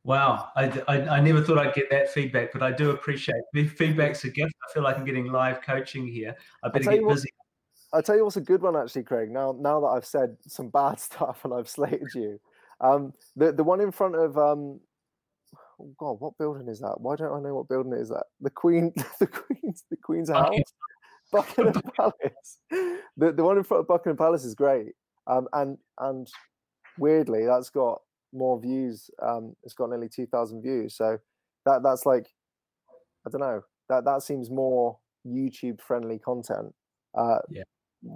Wow, 0.06 0.50
I, 0.58 0.66
I, 0.90 1.02
I, 1.08 1.22
never 1.22 1.42
thought 1.42 1.58
I'd 1.58 1.74
get 1.74 1.90
that 1.90 2.10
feedback, 2.10 2.52
but 2.52 2.62
I 2.62 2.74
do 2.74 2.90
appreciate 2.90 3.38
it. 3.54 3.70
Feedback's 3.70 4.26
a 4.26 4.30
gift. 4.30 4.54
I 4.68 4.74
feel 4.74 4.84
like 4.84 4.98
I'm 4.98 5.06
getting 5.06 5.32
live 5.32 5.62
coaching 5.62 6.06
here. 6.06 6.36
I 6.62 6.68
better 6.68 6.92
get 6.92 7.08
busy. 7.08 7.30
I'll 7.94 8.02
tell 8.02 8.18
you 8.18 8.24
what's 8.24 8.38
a 8.38 8.42
good 8.42 8.62
one 8.62 8.76
actually, 8.76 9.04
Craig. 9.04 9.30
Now, 9.30 9.56
now 9.58 9.80
that 9.80 9.88
I've 9.88 10.06
said 10.06 10.36
some 10.48 10.70
bad 10.70 11.00
stuff 11.00 11.46
and 11.46 11.54
I've 11.54 11.70
slated 11.70 12.10
you, 12.14 12.40
um, 12.82 13.14
the 13.36 13.54
the 13.54 13.64
one 13.64 13.80
in 13.80 13.92
front 13.92 14.16
of 14.16 14.38
um, 14.38 14.82
oh 15.80 15.94
God, 15.98 16.20
what 16.20 16.38
building 16.38 16.68
is 16.68 16.80
that? 16.80 17.00
Why 17.00 17.16
don't 17.16 17.34
I 17.34 17.40
know 17.40 17.56
what 17.56 17.70
building 17.70 17.94
is 17.94 18.10
that? 18.10 18.26
The 18.42 18.50
Queen, 18.50 18.92
the 19.20 19.28
Queen's, 19.28 19.86
the 19.90 19.98
Queen's 19.98 20.30
house, 20.30 20.58
Buckingham 21.32 21.82
Palace. 21.96 22.60
The 23.16 23.32
the 23.32 23.44
one 23.44 23.58
in 23.58 23.64
front 23.64 23.82
of 23.82 23.88
Buckingham 23.88 24.18
Palace 24.18 24.44
is 24.44 24.56
great. 24.56 24.94
Um, 25.28 25.48
and 25.54 25.78
and 26.00 26.28
weirdly, 26.98 27.46
that's 27.46 27.70
got 27.70 28.02
more 28.34 28.60
views. 28.60 29.10
Um, 29.22 29.56
it's 29.64 29.74
got 29.74 29.90
nearly 29.90 30.10
two 30.10 30.26
thousand 30.26 30.62
views. 30.62 30.96
So 30.96 31.18
that 31.66 31.84
that's 31.84 32.06
like, 32.06 32.28
I 33.26 33.30
don't 33.30 33.42
know. 33.42 33.64
That 33.90 34.06
that 34.06 34.24
seems 34.24 34.50
more 34.50 34.98
YouTube 35.26 35.82
friendly 35.82 36.20
content. 36.20 36.74
Uh, 37.18 37.40
yeah. 37.50 37.64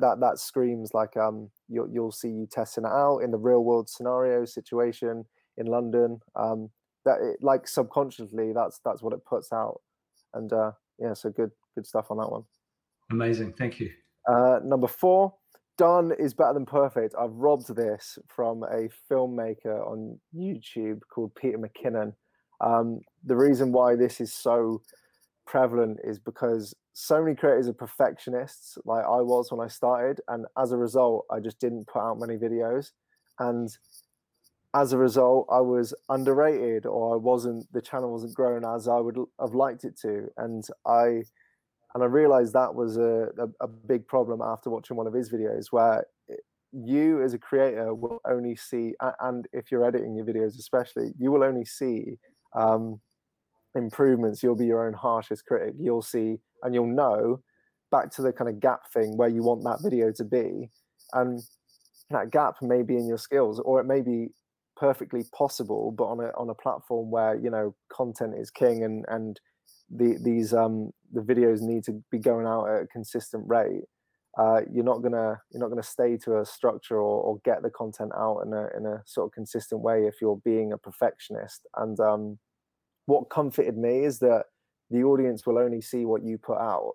That 0.02 0.20
that 0.20 0.38
screams 0.38 0.94
like 0.94 1.16
um 1.16 1.50
you'll 1.70 1.90
you'll 1.90 2.12
see 2.12 2.28
you 2.28 2.46
testing 2.46 2.84
it 2.84 2.92
out 2.92 3.20
in 3.20 3.32
the 3.32 3.38
real 3.38 3.64
world 3.64 3.88
scenario 3.88 4.44
situation 4.44 5.24
in 5.56 5.66
London. 5.66 6.20
Um, 6.36 6.70
that 7.06 7.20
it, 7.22 7.38
like 7.42 7.70
subconsciously 7.70 8.52
that's 8.54 8.82
that's 8.84 9.02
what 9.02 9.14
it 9.14 9.24
puts 9.24 9.54
out, 9.54 9.80
and 10.34 10.52
uh, 10.52 10.72
yeah, 11.00 11.14
so 11.14 11.30
good 11.30 11.52
good 11.74 11.88
stuff 11.88 12.12
on 12.12 12.18
that 12.18 12.30
one. 12.30 12.44
Amazing, 13.12 13.54
thank 13.54 13.80
you. 13.80 13.90
Uh, 14.28 14.60
number 14.62 14.88
four, 14.88 15.34
done 15.78 16.12
is 16.18 16.34
better 16.34 16.54
than 16.54 16.66
perfect. 16.66 17.16
I've 17.20 17.34
robbed 17.34 17.76
this 17.76 18.18
from 18.28 18.64
a 18.64 18.90
filmmaker 19.10 19.86
on 19.88 20.20
YouTube 20.36 21.02
called 21.10 21.36
Peter 21.36 21.58
McKinnon. 21.58 22.14
Um, 22.60 23.02
the 23.24 23.36
reason 23.36 23.72
why 23.72 23.96
this 23.96 24.20
is 24.20 24.34
so 24.34 24.82
prevalent 25.46 26.00
is 26.04 26.20
because 26.20 26.76
so 26.94 27.24
many 27.24 27.36
creators 27.36 27.68
are 27.68 27.74
perfectionists, 27.74 28.78
like 28.84 29.06
I 29.06 29.22
was 29.22 29.52
when 29.52 29.64
I 29.64 29.70
started, 29.70 30.20
and 30.28 30.46
as 30.58 30.72
a 30.72 30.78
result, 30.78 31.26
I 31.32 31.40
just 31.40 31.60
didn't 31.60 31.88
put 31.88 32.02
out 32.02 32.20
many 32.20 32.38
videos. 32.38 32.92
And 33.40 33.70
as 34.74 34.94
a 34.94 34.98
result, 34.98 35.48
I 35.52 35.62
was 35.62 35.94
underrated, 36.10 36.86
or 36.86 37.14
I 37.14 37.18
wasn't. 37.18 37.72
The 37.72 37.82
channel 37.82 38.12
wasn't 38.12 38.34
growing 38.34 38.64
as 38.66 38.88
I 38.88 39.00
would 39.00 39.18
have 39.40 39.54
liked 39.54 39.84
it 39.84 39.98
to, 40.02 40.28
and 40.38 40.68
I 40.86 41.24
and 41.98 42.04
I 42.04 42.06
realized 42.06 42.54
that 42.54 42.76
was 42.76 42.96
a, 42.98 43.30
a, 43.40 43.66
a, 43.66 43.68
big 43.68 44.08
problem 44.08 44.40
after 44.40 44.70
watching 44.70 44.96
one 44.96 45.08
of 45.08 45.16
his 45.16 45.32
videos, 45.32 45.72
where 45.72 46.06
you 46.72 47.24
as 47.24 47.34
a 47.34 47.40
creator 47.40 47.92
will 47.96 48.22
only 48.30 48.56
see, 48.56 48.94
and 49.20 49.48
if 49.52 49.72
you're 49.72 49.84
editing 49.84 50.16
your 50.16 50.24
videos 50.24 50.60
especially, 50.60 51.14
you 51.18 51.32
will 51.32 51.44
only 51.44 51.66
see 51.66 52.20
um, 52.56 53.02
improvements. 53.74 54.44
You'll 54.44 54.56
be 54.56 54.68
your 54.68 54.86
own 54.86 54.94
harshest 54.94 55.48
critic. 55.48 55.74
You'll 55.80 56.04
see, 56.04 56.36
and 56.62 56.76
you'll 56.76 56.86
know 56.86 57.40
back 57.90 58.12
to 58.12 58.22
the 58.22 58.32
kind 58.32 58.48
of 58.48 58.60
gap 58.60 58.82
thing 58.94 59.18
where 59.18 59.30
you 59.30 59.42
want 59.42 59.64
that 59.64 59.80
video 59.82 60.12
to 60.18 60.24
be, 60.24 60.70
and 61.14 61.42
that 62.12 62.30
gap 62.30 62.58
may 62.62 62.84
be 62.84 62.96
in 62.96 63.08
your 63.08 63.18
skills, 63.18 63.60
or 63.60 63.82
it 63.82 63.86
may 63.86 64.02
be 64.02 64.28
perfectly 64.76 65.24
possible, 65.36 65.92
but 65.98 66.04
on 66.04 66.20
a 66.20 66.28
on 66.38 66.48
a 66.48 66.54
platform 66.54 67.10
where 67.10 67.36
you 67.36 67.50
know 67.50 67.74
content 67.92 68.36
is 68.38 68.52
king 68.52 68.84
and 68.84 69.04
and 69.08 69.40
the, 69.90 70.18
these 70.22 70.54
um, 70.54 70.92
the 71.14 71.22
videos 71.22 71.62
need 71.62 71.84
to 71.86 72.04
be 72.12 72.20
going 72.20 72.46
out 72.46 72.68
at 72.68 72.84
a 72.84 72.88
consistent 72.88 73.44
rate, 73.48 73.84
uh, 74.38 74.62
you're 74.72 74.84
not 74.84 75.02
gonna 75.02 75.40
you're 75.52 75.62
not 75.62 75.70
gonna 75.70 75.82
stay 75.82 76.16
to 76.18 76.40
a 76.40 76.46
structure 76.46 76.98
or, 76.98 77.22
or 77.24 77.40
get 77.44 77.64
the 77.64 77.70
content 77.70 78.12
out 78.16 78.42
in 78.46 78.54
a 78.54 78.68
in 78.78 78.86
a 78.86 79.02
sort 79.06 79.28
of 79.28 79.32
consistent 79.32 79.82
way 79.82 80.06
if 80.06 80.16
you're 80.22 80.42
being 80.46 80.74
a 80.74 80.78
perfectionist. 80.78 81.66
And 81.76 82.00
um, 82.00 82.38
what 83.08 83.30
comforted 83.30 83.78
me 83.78 84.06
is 84.06 84.20
that 84.20 84.46
the 84.92 85.04
audience 85.04 85.46
will 85.46 85.58
only 85.58 85.82
see 85.82 86.06
what 86.06 86.24
you 86.24 86.38
put 86.38 86.60
out, 86.60 86.94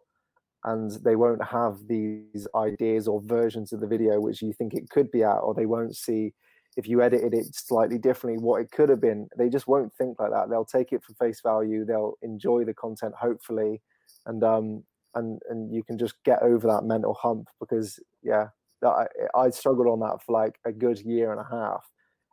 and 0.65 0.93
they 1.05 1.17
won't 1.17 1.45
have 1.45 1.79
these 1.89 2.47
ideas 2.55 3.09
or 3.09 3.21
versions 3.25 3.73
of 3.73 3.81
the 3.81 3.89
video 3.89 4.21
which 4.21 4.41
you 4.41 4.53
think 4.53 4.75
it 4.75 4.89
could 4.91 5.11
be 5.11 5.25
at, 5.25 5.39
or 5.39 5.53
they 5.53 5.67
won't 5.67 5.97
see 5.97 6.33
if 6.77 6.89
you 6.89 7.03
edited 7.03 7.35
it 7.35 7.47
slightly 7.55 7.99
differently 7.99 8.43
what 8.43 8.63
it 8.63 8.71
could 8.71 8.89
have 8.89 9.01
been. 9.01 9.29
They 9.37 9.49
just 9.49 9.67
won't 9.67 9.93
think 9.95 10.19
like 10.19 10.31
that. 10.31 10.49
They'll 10.49 10.65
take 10.65 10.93
it 10.93 11.03
for 11.05 11.13
face 11.15 11.41
value. 11.43 11.85
They'll 11.85 12.15
enjoy 12.23 12.65
the 12.65 12.73
content, 12.75 13.15
hopefully, 13.21 13.83
and 14.27 14.43
um, 14.45 14.85
and 15.15 15.41
and 15.49 15.75
you 15.75 15.83
can 15.83 15.99
just 15.99 16.15
get 16.25 16.43
over 16.43 16.67
that 16.69 16.85
mental 16.85 17.15
hump 17.15 17.49
because 17.61 17.99
yeah 18.23 18.47
I, 18.85 19.07
I 19.35 19.51
struggled 19.51 19.87
on 19.87 20.01
that 20.01 20.23
for 20.25 20.33
like 20.33 20.57
a 20.65 20.73
good 20.73 20.99
year 21.01 21.31
and 21.33 21.41
a 21.41 21.49
half. 21.49 21.89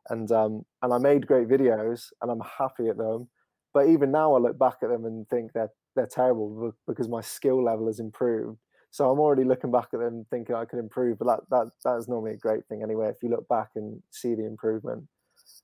And 0.10 0.32
um 0.32 0.66
and 0.82 0.94
I 0.94 0.98
made 0.98 1.28
great 1.28 1.48
videos 1.48 2.06
and 2.22 2.32
I'm 2.32 2.42
happy 2.42 2.88
at 2.88 2.98
them 2.98 3.28
but 3.74 3.88
even 3.88 4.12
now 4.12 4.34
I 4.34 4.40
look 4.40 4.58
back 4.58 4.78
at 4.82 4.90
them 4.90 5.06
and 5.06 5.28
think 5.30 5.54
that 5.54 5.70
they're, 5.96 6.06
they're 6.06 6.08
terrible 6.08 6.74
because 6.88 7.08
my 7.08 7.22
skill 7.22 7.64
level 7.64 7.86
has 7.86 8.00
improved. 8.00 8.58
So 8.90 9.08
I'm 9.12 9.20
already 9.20 9.44
looking 9.44 9.72
back 9.72 9.90
at 9.94 10.00
them 10.00 10.26
thinking 10.32 10.56
I 10.56 10.66
could 10.66 10.80
improve 10.80 11.20
but 11.20 11.26
that 11.28 11.40
that 11.52 11.72
that 11.86 11.98
is 11.98 12.08
normally 12.08 12.32
a 12.32 12.38
great 12.38 12.66
thing 12.68 12.82
anyway 12.82 13.10
if 13.10 13.18
you 13.22 13.30
look 13.30 13.48
back 13.48 13.70
and 13.76 14.02
see 14.10 14.34
the 14.34 14.46
improvement. 14.46 15.04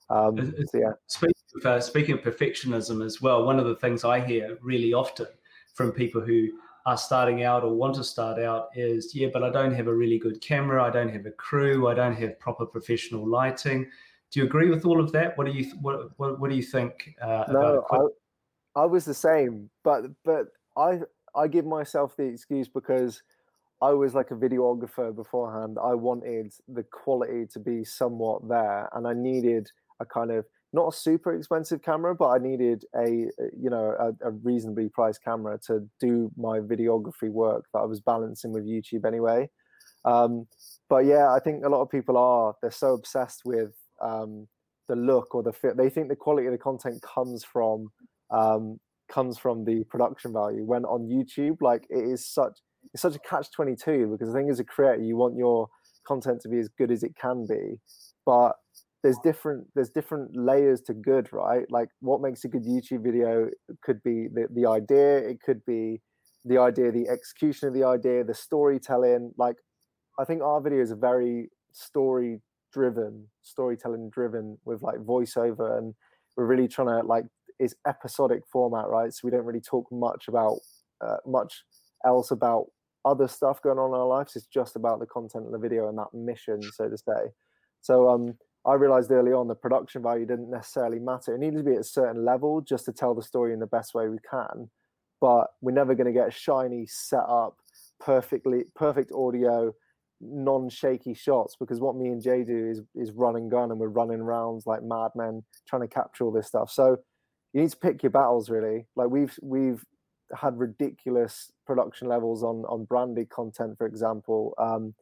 Um 0.10 0.54
so 0.68 0.78
yeah. 0.78 0.92
speaking 1.08 1.34
of, 1.56 1.66
uh, 1.66 1.82
speaking 1.82 2.16
of 2.16 2.22
perfectionism 2.22 3.04
as 3.04 3.22
well 3.22 3.46
one 3.46 3.58
of 3.58 3.66
the 3.66 3.78
things 3.78 4.04
I 4.04 4.20
hear 4.20 4.58
really 4.62 4.94
often 4.94 5.28
from 5.76 5.92
people 5.92 6.22
who 6.22 6.50
are 6.86 6.98
starting 6.98 7.44
out 7.44 7.64
or 7.64 7.74
want 7.74 7.96
to 7.96 8.04
start 8.04 8.40
out 8.40 8.70
is 8.76 9.14
yeah, 9.14 9.28
but 9.32 9.44
I 9.44 9.50
don't 9.50 9.74
have 9.74 9.88
a 9.88 9.94
really 9.94 10.18
good 10.18 10.42
camera, 10.42 10.84
I 10.84 10.90
don't 10.90 11.10
have 11.10 11.26
a 11.26 11.32
crew, 11.32 11.88
I 11.88 11.94
don't 11.94 12.16
have 12.16 12.40
proper 12.40 12.66
professional 12.66 13.28
lighting. 13.28 13.90
Do 14.32 14.40
you 14.40 14.46
agree 14.46 14.70
with 14.70 14.86
all 14.86 15.00
of 15.00 15.12
that? 15.12 15.38
What 15.38 15.48
do 15.48 15.54
you 15.54 15.72
what 15.82 16.18
what, 16.18 16.40
what 16.40 16.50
do 16.50 16.56
you 16.56 16.64
think 16.64 17.16
uh, 17.22 17.46
no, 17.52 17.80
about? 17.80 18.12
I, 18.76 18.82
I 18.82 18.86
was 18.86 19.06
the 19.06 19.14
same, 19.14 19.70
but 19.84 20.06
but 20.24 20.48
I 20.78 21.02
I 21.36 21.48
give 21.48 21.66
myself 21.66 22.16
the 22.16 22.24
excuse 22.24 22.68
because 22.68 23.22
I 23.82 23.92
was 23.92 24.14
like 24.14 24.32
a 24.32 24.36
videographer 24.36 25.14
beforehand. 25.16 25.78
I 25.82 25.94
wanted 25.96 26.54
the 26.68 26.84
quality 26.84 27.46
to 27.54 27.60
be 27.60 27.84
somewhat 27.84 28.48
there, 28.48 28.90
and 28.94 29.08
I 29.08 29.14
needed 29.14 29.70
a 30.00 30.06
kind 30.06 30.32
of 30.32 30.46
not 30.76 30.94
a 30.94 30.98
super 30.98 31.34
expensive 31.34 31.82
camera, 31.82 32.14
but 32.14 32.28
I 32.28 32.38
needed 32.38 32.84
a 32.96 33.08
you 33.08 33.70
know 33.70 33.96
a, 33.98 34.28
a, 34.28 34.32
reasonably 34.32 34.90
priced 34.90 35.24
camera 35.24 35.58
to 35.68 35.88
do 36.02 36.30
my 36.36 36.60
videography 36.60 37.30
work 37.30 37.66
that 37.74 37.80
I 37.80 37.86
was 37.86 38.02
balancing 38.02 38.52
with 38.52 38.68
YouTube 38.68 39.06
anyway. 39.06 39.50
Um, 40.04 40.48
but 40.90 41.06
yeah, 41.06 41.32
I 41.32 41.40
think 41.40 41.64
a 41.64 41.70
lot 41.70 41.82
of 41.82 41.90
people 41.90 42.18
are 42.18 42.56
they're 42.62 42.72
so 42.72 42.94
obsessed 42.94 43.44
with 43.46 43.72
um, 44.02 44.48
the 44.90 44.98
look 44.98 45.34
or 45.34 45.44
the 45.44 45.54
fit. 45.54 45.78
They 45.78 45.90
think 45.90 46.10
the 46.10 46.16
quality 46.16 46.46
of 46.48 46.52
the 46.52 46.60
content 46.60 47.02
comes 47.02 47.46
from 47.46 47.88
um, 48.30 48.78
comes 49.10 49.38
from 49.38 49.64
the 49.64 49.86
production 49.86 50.34
value. 50.34 50.66
When 50.66 50.84
on 50.84 51.08
YouTube, 51.08 51.62
like 51.62 51.88
it 51.90 52.04
is 52.04 52.28
such 52.28 52.60
it's 52.94 53.02
such 53.02 53.16
a 53.16 53.20
catch 53.20 53.50
twenty 53.52 53.78
two 53.78 54.08
because 54.12 54.36
I 54.36 54.38
think 54.38 54.52
as 54.52 54.60
a 54.60 54.66
creator 54.66 55.02
you 55.02 55.16
want 55.16 55.38
your 55.38 55.70
content 56.06 56.42
to 56.42 56.50
be 56.50 56.60
as 56.60 56.68
good 56.68 56.92
as 56.92 57.02
it 57.02 57.16
can 57.16 57.48
be, 57.48 57.80
but 58.26 58.58
there's 59.06 59.20
different 59.20 59.68
there's 59.76 59.92
different 59.92 60.36
layers 60.36 60.82
to 60.82 60.92
good 60.92 61.32
right? 61.32 61.68
Like 61.70 61.90
what 62.00 62.22
makes 62.22 62.44
a 62.44 62.48
good 62.48 62.66
youtube 62.66 63.04
video 63.04 63.52
could 63.84 64.02
be 64.02 64.28
the, 64.34 64.48
the 64.52 64.68
idea 64.68 65.18
it 65.20 65.38
could 65.46 65.64
be 65.64 66.02
the 66.44 66.58
idea 66.58 66.92
the 66.92 67.08
execution 67.08 67.68
of 67.68 67.76
the 67.76 67.84
idea 67.84 68.24
the 68.24 68.34
storytelling. 68.34 69.32
Like 69.38 69.58
i 70.18 70.26
think 70.26 70.42
our 70.42 70.60
videos 70.60 70.90
are 70.90 70.96
very 70.96 71.50
story 71.72 72.42
driven 72.74 73.28
storytelling 73.44 74.10
driven 74.10 74.58
with 74.66 74.82
like 74.82 74.96
voiceover 74.96 75.78
and 75.78 75.94
we're 76.36 76.48
really 76.48 76.68
trying 76.68 76.88
to 76.88 77.06
like 77.06 77.26
is 77.60 77.76
episodic 77.88 78.42
format 78.52 78.88
right? 78.88 79.14
So 79.14 79.20
we 79.24 79.30
don't 79.30 79.46
really 79.46 79.62
talk 79.62 79.86
much 79.92 80.28
about 80.28 80.58
uh, 81.06 81.18
much 81.28 81.64
else 82.04 82.32
about 82.32 82.66
other 83.06 83.28
stuff 83.28 83.62
going 83.62 83.78
on 83.78 83.92
in 83.92 84.00
our 84.02 84.08
lives. 84.08 84.36
It's 84.36 84.48
just 84.48 84.76
about 84.76 85.00
the 85.00 85.06
content 85.06 85.46
of 85.46 85.52
the 85.52 85.60
video 85.60 85.90
and 85.90 85.98
that 86.00 86.12
mission 86.12 86.60
so 86.74 86.90
to 86.90 86.98
say. 86.98 87.30
So 87.82 88.10
um 88.10 88.40
I 88.66 88.74
realized 88.74 89.12
early 89.12 89.32
on 89.32 89.48
the 89.48 89.56
production 89.56 90.02
value 90.02 90.26
didn't 90.26 90.50
necessarily 90.50 91.00
matter. 91.00 91.36
It 91.36 91.40
needed 91.40 91.58
to 91.58 91.64
be 91.64 91.74
at 91.74 91.82
a 91.82 91.84
certain 91.84 92.26
level 92.26 92.62
just 92.62 92.86
to 92.86 92.92
tell 92.92 93.14
the 93.14 93.22
story 93.22 93.54
in 93.54 93.60
the 93.60 93.68
best 93.68 93.94
way 93.94 94.08
we 94.08 94.18
can. 94.30 94.70
But 95.22 95.48
we're 95.62 95.72
never 95.72 95.94
going 95.94 96.08
to 96.08 96.14
get 96.14 96.28
a 96.28 96.32
shiny, 96.32 96.86
set 96.88 97.24
up, 97.28 97.58
perfectly 98.00 98.66
perfect 98.76 99.12
audio, 99.12 99.74
non-shaky 100.22 101.14
shots 101.14 101.56
because 101.60 101.80
what 101.80 101.96
me 101.96 102.08
and 102.08 102.22
Jay 102.22 102.44
do 102.44 102.70
is 102.70 102.82
is 102.96 103.12
run 103.12 103.36
and 103.36 103.52
gun 103.52 103.72
and 103.72 103.80
we're 103.80 103.88
running 103.88 104.22
rounds 104.22 104.66
like 104.66 104.82
madmen 104.82 105.44
trying 105.68 105.82
to 105.82 105.88
capture 105.88 106.24
all 106.24 106.32
this 106.32 106.48
stuff. 106.48 106.72
So 106.72 106.98
you 107.54 107.62
need 107.62 107.72
to 107.72 107.78
pick 107.78 108.02
your 108.02 108.12
battles 108.12 108.50
really. 108.50 108.86
Like 108.96 109.10
we've 109.10 109.38
we've 109.42 109.84
had 110.36 110.58
ridiculous 110.58 111.52
production 111.68 112.08
levels 112.08 112.44
on 112.44 112.66
on 112.66 112.86
branded 112.86 113.30
content, 113.30 113.78
for 113.78 113.86
example. 113.86 114.54
Um, 114.58 114.96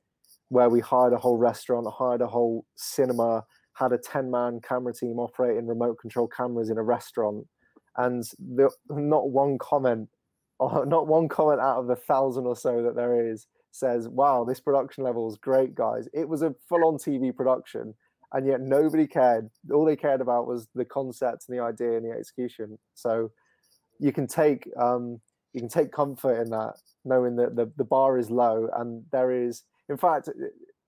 where 0.54 0.70
we 0.70 0.80
hired 0.80 1.14
a 1.14 1.18
whole 1.18 1.38
restaurant, 1.38 1.88
hired 1.92 2.22
a 2.22 2.28
whole 2.28 2.64
cinema, 2.76 3.44
had 3.74 3.92
a 3.92 3.98
10 3.98 4.30
man 4.30 4.62
camera 4.62 4.94
team 4.94 5.18
operating 5.18 5.66
remote 5.66 5.98
control 6.00 6.28
cameras 6.28 6.70
in 6.70 6.78
a 6.78 6.84
restaurant. 6.84 7.48
And 7.98 8.24
the, 8.38 8.70
not 8.88 9.32
one 9.32 9.58
comment, 9.58 10.10
or 10.60 10.86
not 10.86 11.08
one 11.08 11.28
comment 11.28 11.60
out 11.60 11.80
of 11.80 11.88
the 11.88 11.96
thousand 11.96 12.46
or 12.46 12.56
so 12.56 12.84
that 12.84 12.96
there 12.96 13.28
is 13.28 13.48
says, 13.72 14.08
wow, 14.08 14.46
this 14.48 14.60
production 14.60 15.04
level 15.04 15.28
is 15.28 15.38
great, 15.38 15.74
guys. 15.74 16.08
It 16.14 16.30
was 16.30 16.44
a 16.44 16.54
full 16.70 16.86
on 16.86 17.00
TV 17.00 17.36
production. 17.36 17.96
And 18.32 18.46
yet 18.46 18.62
nobody 18.62 19.08
cared. 19.08 19.50
All 19.72 19.86
they 19.86 19.96
cared 19.96 20.22
about 20.22 20.46
was 20.46 20.68
the 20.76 20.86
concept 20.86 21.46
and 21.48 21.58
the 21.58 21.64
idea 21.64 21.98
and 21.98 22.06
the 22.06 22.12
execution. 22.12 22.78
So 22.94 23.32
you 24.00 24.12
can 24.12 24.28
take 24.28 24.68
um, 24.80 25.20
you 25.54 25.62
can 25.62 25.70
take 25.70 25.92
comfort 25.92 26.42
in 26.42 26.50
that, 26.52 26.74
knowing 27.06 27.36
that 27.38 27.56
the, 27.56 27.72
the 27.78 27.84
bar 27.84 28.18
is 28.18 28.30
low 28.30 28.70
and 28.76 29.04
there 29.12 29.32
is 29.32 29.64
in 29.90 29.98
fact, 29.98 30.30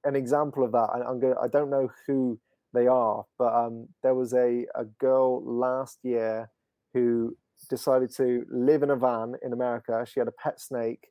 an 0.03 0.15
example 0.15 0.63
of 0.63 0.71
that, 0.71 0.89
I, 0.93 1.09
am 1.09 1.19
going. 1.19 1.35
I 1.41 1.47
don't 1.47 1.69
know 1.69 1.89
who 2.07 2.39
they 2.73 2.87
are, 2.87 3.25
but 3.37 3.53
um, 3.53 3.87
there 4.03 4.15
was 4.15 4.33
a 4.33 4.65
a 4.75 4.85
girl 4.99 5.43
last 5.43 5.99
year 6.03 6.49
who 6.93 7.35
decided 7.69 8.13
to 8.15 8.45
live 8.51 8.83
in 8.83 8.89
a 8.89 8.95
van 8.95 9.33
in 9.43 9.53
America. 9.53 10.05
She 10.07 10.19
had 10.19 10.27
a 10.27 10.43
pet 10.43 10.61
snake, 10.61 11.07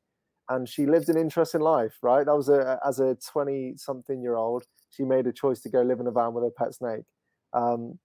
and 0.49 0.67
she 0.67 0.85
lived 0.85 1.09
an 1.09 1.17
interesting 1.17 1.61
life. 1.61 1.97
Right, 2.01 2.25
that 2.25 2.35
was 2.35 2.49
a 2.49 2.79
as 2.85 2.99
a 2.99 3.17
twenty 3.31 3.73
something 3.77 4.21
year 4.21 4.35
old. 4.35 4.63
She 4.89 5.03
made 5.03 5.27
a 5.27 5.33
choice 5.33 5.61
to 5.61 5.69
go 5.69 5.81
live 5.81 5.99
in 5.99 6.07
a 6.07 6.11
van 6.11 6.33
with 6.33 6.43
her 6.43 6.51
pet 6.57 6.73
snake. 6.73 7.03
Um, 7.53 7.99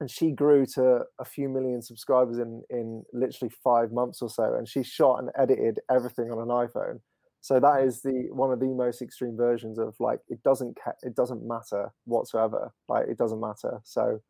and 0.00 0.10
she 0.10 0.32
grew 0.32 0.66
to 0.66 1.04
a 1.20 1.24
few 1.24 1.48
million 1.48 1.80
subscribers 1.80 2.38
in 2.38 2.62
in 2.68 3.04
literally 3.12 3.52
five 3.62 3.92
months 3.92 4.20
or 4.20 4.28
so 4.28 4.54
and 4.54 4.68
she 4.68 4.82
shot 4.82 5.20
and 5.20 5.30
edited 5.38 5.78
everything 5.88 6.30
on 6.32 6.38
an 6.40 6.48
iphone 6.48 6.98
so 7.42 7.58
that 7.58 7.82
is 7.82 8.02
the 8.02 8.28
one 8.30 8.52
of 8.52 8.60
the 8.60 8.66
most 8.66 9.02
extreme 9.02 9.36
versions 9.36 9.76
of 9.76 9.96
like 9.98 10.20
it 10.28 10.40
doesn't 10.44 10.78
ca- 10.82 10.92
it 11.02 11.16
doesn't 11.16 11.46
matter 11.46 11.92
whatsoever. 12.04 12.72
Like 12.88 13.08
it 13.08 13.18
doesn't 13.18 13.40
matter. 13.40 13.80
So 13.82 14.20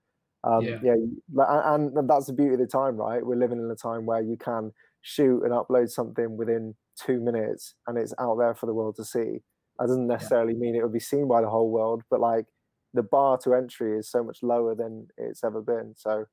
um, 0.44 0.64
yeah. 0.64 0.78
yeah, 0.82 0.94
and, 0.94 1.96
and 1.96 2.08
that's 2.08 2.26
the 2.26 2.32
beauty 2.32 2.54
of 2.54 2.60
the 2.60 2.66
time, 2.66 2.96
right? 2.96 3.24
We're 3.24 3.36
living 3.36 3.58
in 3.58 3.70
a 3.70 3.76
time 3.76 4.06
where 4.06 4.22
you 4.22 4.38
can 4.38 4.72
shoot 5.02 5.42
and 5.44 5.52
upload 5.52 5.90
something 5.90 6.38
within 6.38 6.74
two 6.98 7.20
minutes, 7.20 7.74
and 7.86 7.98
it's 7.98 8.14
out 8.18 8.38
there 8.38 8.54
for 8.54 8.64
the 8.64 8.74
world 8.74 8.96
to 8.96 9.04
see. 9.04 9.42
That 9.78 9.88
doesn't 9.88 10.06
necessarily 10.06 10.54
yeah. 10.54 10.60
mean 10.60 10.74
it 10.74 10.82
would 10.82 10.92
be 10.92 10.98
seen 10.98 11.28
by 11.28 11.42
the 11.42 11.50
whole 11.50 11.70
world, 11.70 12.02
but 12.10 12.18
like 12.18 12.46
the 12.94 13.02
bar 13.02 13.36
to 13.44 13.54
entry 13.54 13.98
is 13.98 14.10
so 14.10 14.24
much 14.24 14.42
lower 14.42 14.74
than 14.74 15.06
it's 15.18 15.44
ever 15.44 15.60
been. 15.60 15.94
So 15.98 16.24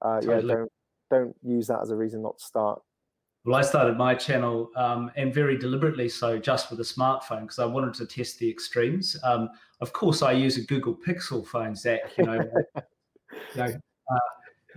uh, 0.00 0.20
totally. 0.20 0.48
yeah, 0.48 0.54
don't 0.54 0.72
don't 1.10 1.36
use 1.42 1.66
that 1.66 1.82
as 1.82 1.90
a 1.90 1.96
reason 1.96 2.22
not 2.22 2.38
to 2.38 2.44
start. 2.44 2.82
Well, 3.44 3.56
I 3.56 3.62
started 3.62 3.96
my 3.96 4.14
channel, 4.14 4.70
um, 4.76 5.10
and 5.16 5.34
very 5.34 5.58
deliberately 5.58 6.08
so, 6.08 6.38
just 6.38 6.70
with 6.70 6.78
a 6.78 6.84
smartphone 6.84 7.42
because 7.42 7.58
I 7.58 7.64
wanted 7.64 7.94
to 7.94 8.06
test 8.06 8.38
the 8.38 8.48
extremes. 8.48 9.16
Um, 9.24 9.50
of 9.80 9.92
course, 9.92 10.22
I 10.22 10.30
use 10.30 10.58
a 10.58 10.62
Google 10.62 10.94
Pixel 10.94 11.44
phone, 11.44 11.74
Zach. 11.74 12.16
You 12.16 12.24
know, 12.24 12.34
you 12.34 13.56
know 13.56 13.74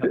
uh, 0.01 0.08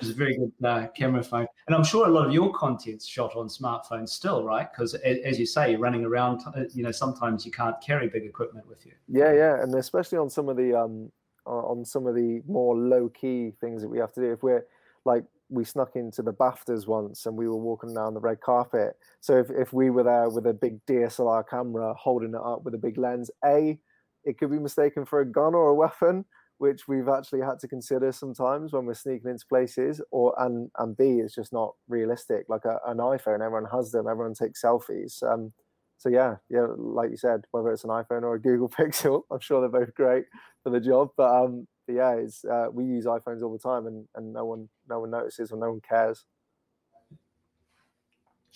it's 0.00 0.10
a 0.10 0.14
very 0.14 0.36
good 0.36 0.52
uh, 0.64 0.86
camera 0.96 1.24
phone, 1.24 1.48
and 1.66 1.74
I'm 1.74 1.82
sure 1.82 2.06
a 2.06 2.10
lot 2.10 2.26
of 2.26 2.32
your 2.32 2.52
content's 2.52 3.04
shot 3.04 3.34
on 3.34 3.48
smartphones 3.48 4.10
still, 4.10 4.44
right? 4.44 4.68
Because 4.70 4.94
as 4.94 5.36
you 5.36 5.46
say, 5.46 5.72
you're 5.72 5.80
running 5.80 6.04
around. 6.04 6.42
Uh, 6.46 6.62
you 6.72 6.84
know, 6.84 6.92
sometimes 6.92 7.44
you 7.44 7.50
can't 7.50 7.80
carry 7.80 8.08
big 8.08 8.24
equipment 8.24 8.68
with 8.68 8.86
you. 8.86 8.92
Yeah, 9.08 9.32
yeah, 9.32 9.60
and 9.60 9.74
especially 9.74 10.18
on 10.18 10.30
some 10.30 10.48
of 10.48 10.56
the 10.56 10.72
um, 10.78 11.10
on 11.46 11.84
some 11.84 12.06
of 12.06 12.14
the 12.14 12.42
more 12.46 12.76
low 12.76 13.08
key 13.08 13.52
things 13.60 13.82
that 13.82 13.88
we 13.88 13.98
have 13.98 14.12
to 14.12 14.20
do. 14.20 14.32
If 14.32 14.44
we're 14.44 14.66
like 15.04 15.24
we 15.48 15.64
snuck 15.64 15.94
into 15.94 16.22
the 16.22 16.32
BAFTAs 16.32 16.86
once 16.86 17.26
and 17.26 17.36
we 17.36 17.48
were 17.48 17.56
walking 17.56 17.94
down 17.94 18.14
the 18.14 18.20
red 18.20 18.40
carpet. 18.40 18.94
So 19.20 19.38
if, 19.38 19.50
if 19.50 19.72
we 19.72 19.90
were 19.90 20.02
there 20.02 20.28
with 20.28 20.46
a 20.46 20.52
big 20.52 20.84
DSLR 20.86 21.44
camera 21.48 21.94
holding 21.94 22.34
it 22.34 22.40
up 22.42 22.64
with 22.64 22.74
a 22.74 22.78
big 22.78 22.98
lens, 22.98 23.30
A, 23.44 23.78
it 24.24 24.38
could 24.38 24.50
be 24.50 24.58
mistaken 24.58 25.04
for 25.04 25.20
a 25.20 25.26
gun 25.26 25.54
or 25.54 25.68
a 25.68 25.74
weapon, 25.74 26.24
which 26.58 26.88
we've 26.88 27.08
actually 27.08 27.42
had 27.42 27.60
to 27.60 27.68
consider 27.68 28.10
sometimes 28.10 28.72
when 28.72 28.86
we're 28.86 28.94
sneaking 28.94 29.30
into 29.30 29.46
places. 29.46 30.00
Or 30.10 30.34
and 30.38 30.70
and 30.78 30.96
B, 30.96 31.20
it's 31.22 31.34
just 31.34 31.52
not 31.52 31.74
realistic. 31.88 32.46
Like 32.48 32.64
a, 32.64 32.78
an 32.86 32.98
iPhone, 32.98 33.40
everyone 33.40 33.70
has 33.72 33.92
them. 33.92 34.08
Everyone 34.08 34.34
takes 34.34 34.62
selfies. 34.62 35.22
Um, 35.22 35.52
so 35.98 36.08
yeah, 36.08 36.36
yeah, 36.50 36.66
like 36.76 37.10
you 37.10 37.16
said, 37.16 37.44
whether 37.52 37.70
it's 37.72 37.84
an 37.84 37.90
iPhone 37.90 38.22
or 38.22 38.34
a 38.34 38.40
Google 38.40 38.68
Pixel, 38.78 39.22
I'm 39.30 39.40
sure 39.40 39.60
they're 39.60 39.80
both 39.80 39.94
great 39.94 40.24
for 40.62 40.70
the 40.70 40.80
job. 40.80 41.10
But 41.16 41.44
um, 41.44 41.68
but 41.86 41.94
yeah, 41.94 42.14
it's 42.14 42.44
uh, 42.44 42.66
we 42.72 42.84
use 42.84 43.06
iPhones 43.06 43.42
all 43.42 43.52
the 43.52 43.58
time, 43.58 43.86
and, 43.86 44.06
and 44.14 44.32
no 44.32 44.44
one 44.44 44.68
no 44.88 45.00
one 45.00 45.10
notices 45.10 45.52
or 45.52 45.58
no 45.58 45.70
one 45.70 45.80
cares. 45.80 46.24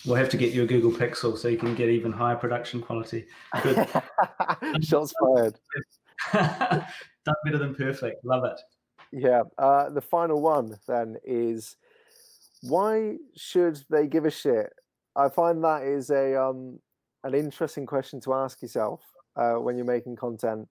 We'll 0.06 0.16
have 0.16 0.30
to 0.30 0.38
get 0.38 0.54
you 0.54 0.62
a 0.62 0.66
Google 0.66 0.92
Pixel 0.92 1.36
so 1.36 1.48
you 1.48 1.58
can 1.58 1.74
get 1.74 1.90
even 1.90 2.10
higher 2.10 2.36
production 2.36 2.80
quality. 2.80 3.26
Good. 3.62 3.86
Shots 4.82 5.12
fired. 5.20 5.58
Done 7.24 7.34
better 7.44 7.58
than 7.58 7.74
perfect. 7.74 8.24
Love 8.24 8.44
it. 8.44 8.60
Yeah. 9.12 9.42
Uh, 9.58 9.90
the 9.90 10.00
final 10.00 10.40
one 10.40 10.78
then 10.88 11.16
is 11.22 11.76
why 12.62 13.16
should 13.36 13.82
they 13.90 14.06
give 14.06 14.24
a 14.24 14.30
shit? 14.30 14.72
I 15.16 15.28
find 15.28 15.62
that 15.64 15.82
is 15.82 16.10
a 16.10 16.40
um, 16.40 16.78
an 17.24 17.34
interesting 17.34 17.84
question 17.84 18.20
to 18.22 18.32
ask 18.32 18.62
yourself 18.62 19.02
uh, 19.36 19.54
when 19.54 19.76
you're 19.76 19.84
making 19.84 20.16
content. 20.16 20.68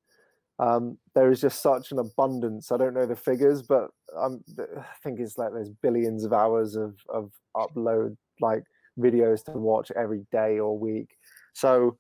Um, 0.60 0.98
there 1.16 1.32
is 1.32 1.40
just 1.40 1.62
such 1.62 1.92
an 1.92 2.00
abundance. 2.00 2.72
I 2.72 2.78
don't 2.78 2.94
know 2.94 3.06
the 3.06 3.16
figures, 3.16 3.62
but 3.62 3.90
I'm, 4.20 4.44
I 4.60 4.84
think 5.04 5.20
it's 5.20 5.38
like 5.38 5.54
there's 5.54 5.70
billions 5.70 6.26
of 6.26 6.34
hours 6.34 6.76
of 6.76 6.96
of 7.08 7.32
upload 7.56 8.18
like 8.42 8.64
videos 8.98 9.44
to 9.46 9.54
watch 9.54 9.92
every 9.96 10.26
day 10.32 10.60
or 10.60 10.78
week. 10.78 11.16
So 11.54 11.98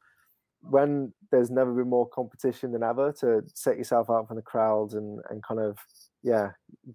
when 0.61 1.13
there's 1.31 1.49
never 1.49 1.73
been 1.73 1.89
more 1.89 2.09
competition 2.09 2.73
than 2.73 2.83
ever 2.83 3.13
to 3.21 3.43
set 3.55 3.77
yourself 3.77 4.09
out 4.09 4.27
from 4.27 4.35
the 4.35 4.41
crowds 4.41 4.93
and 4.93 5.21
and 5.29 5.41
kind 5.41 5.61
of 5.61 5.77
yeah 6.21 6.49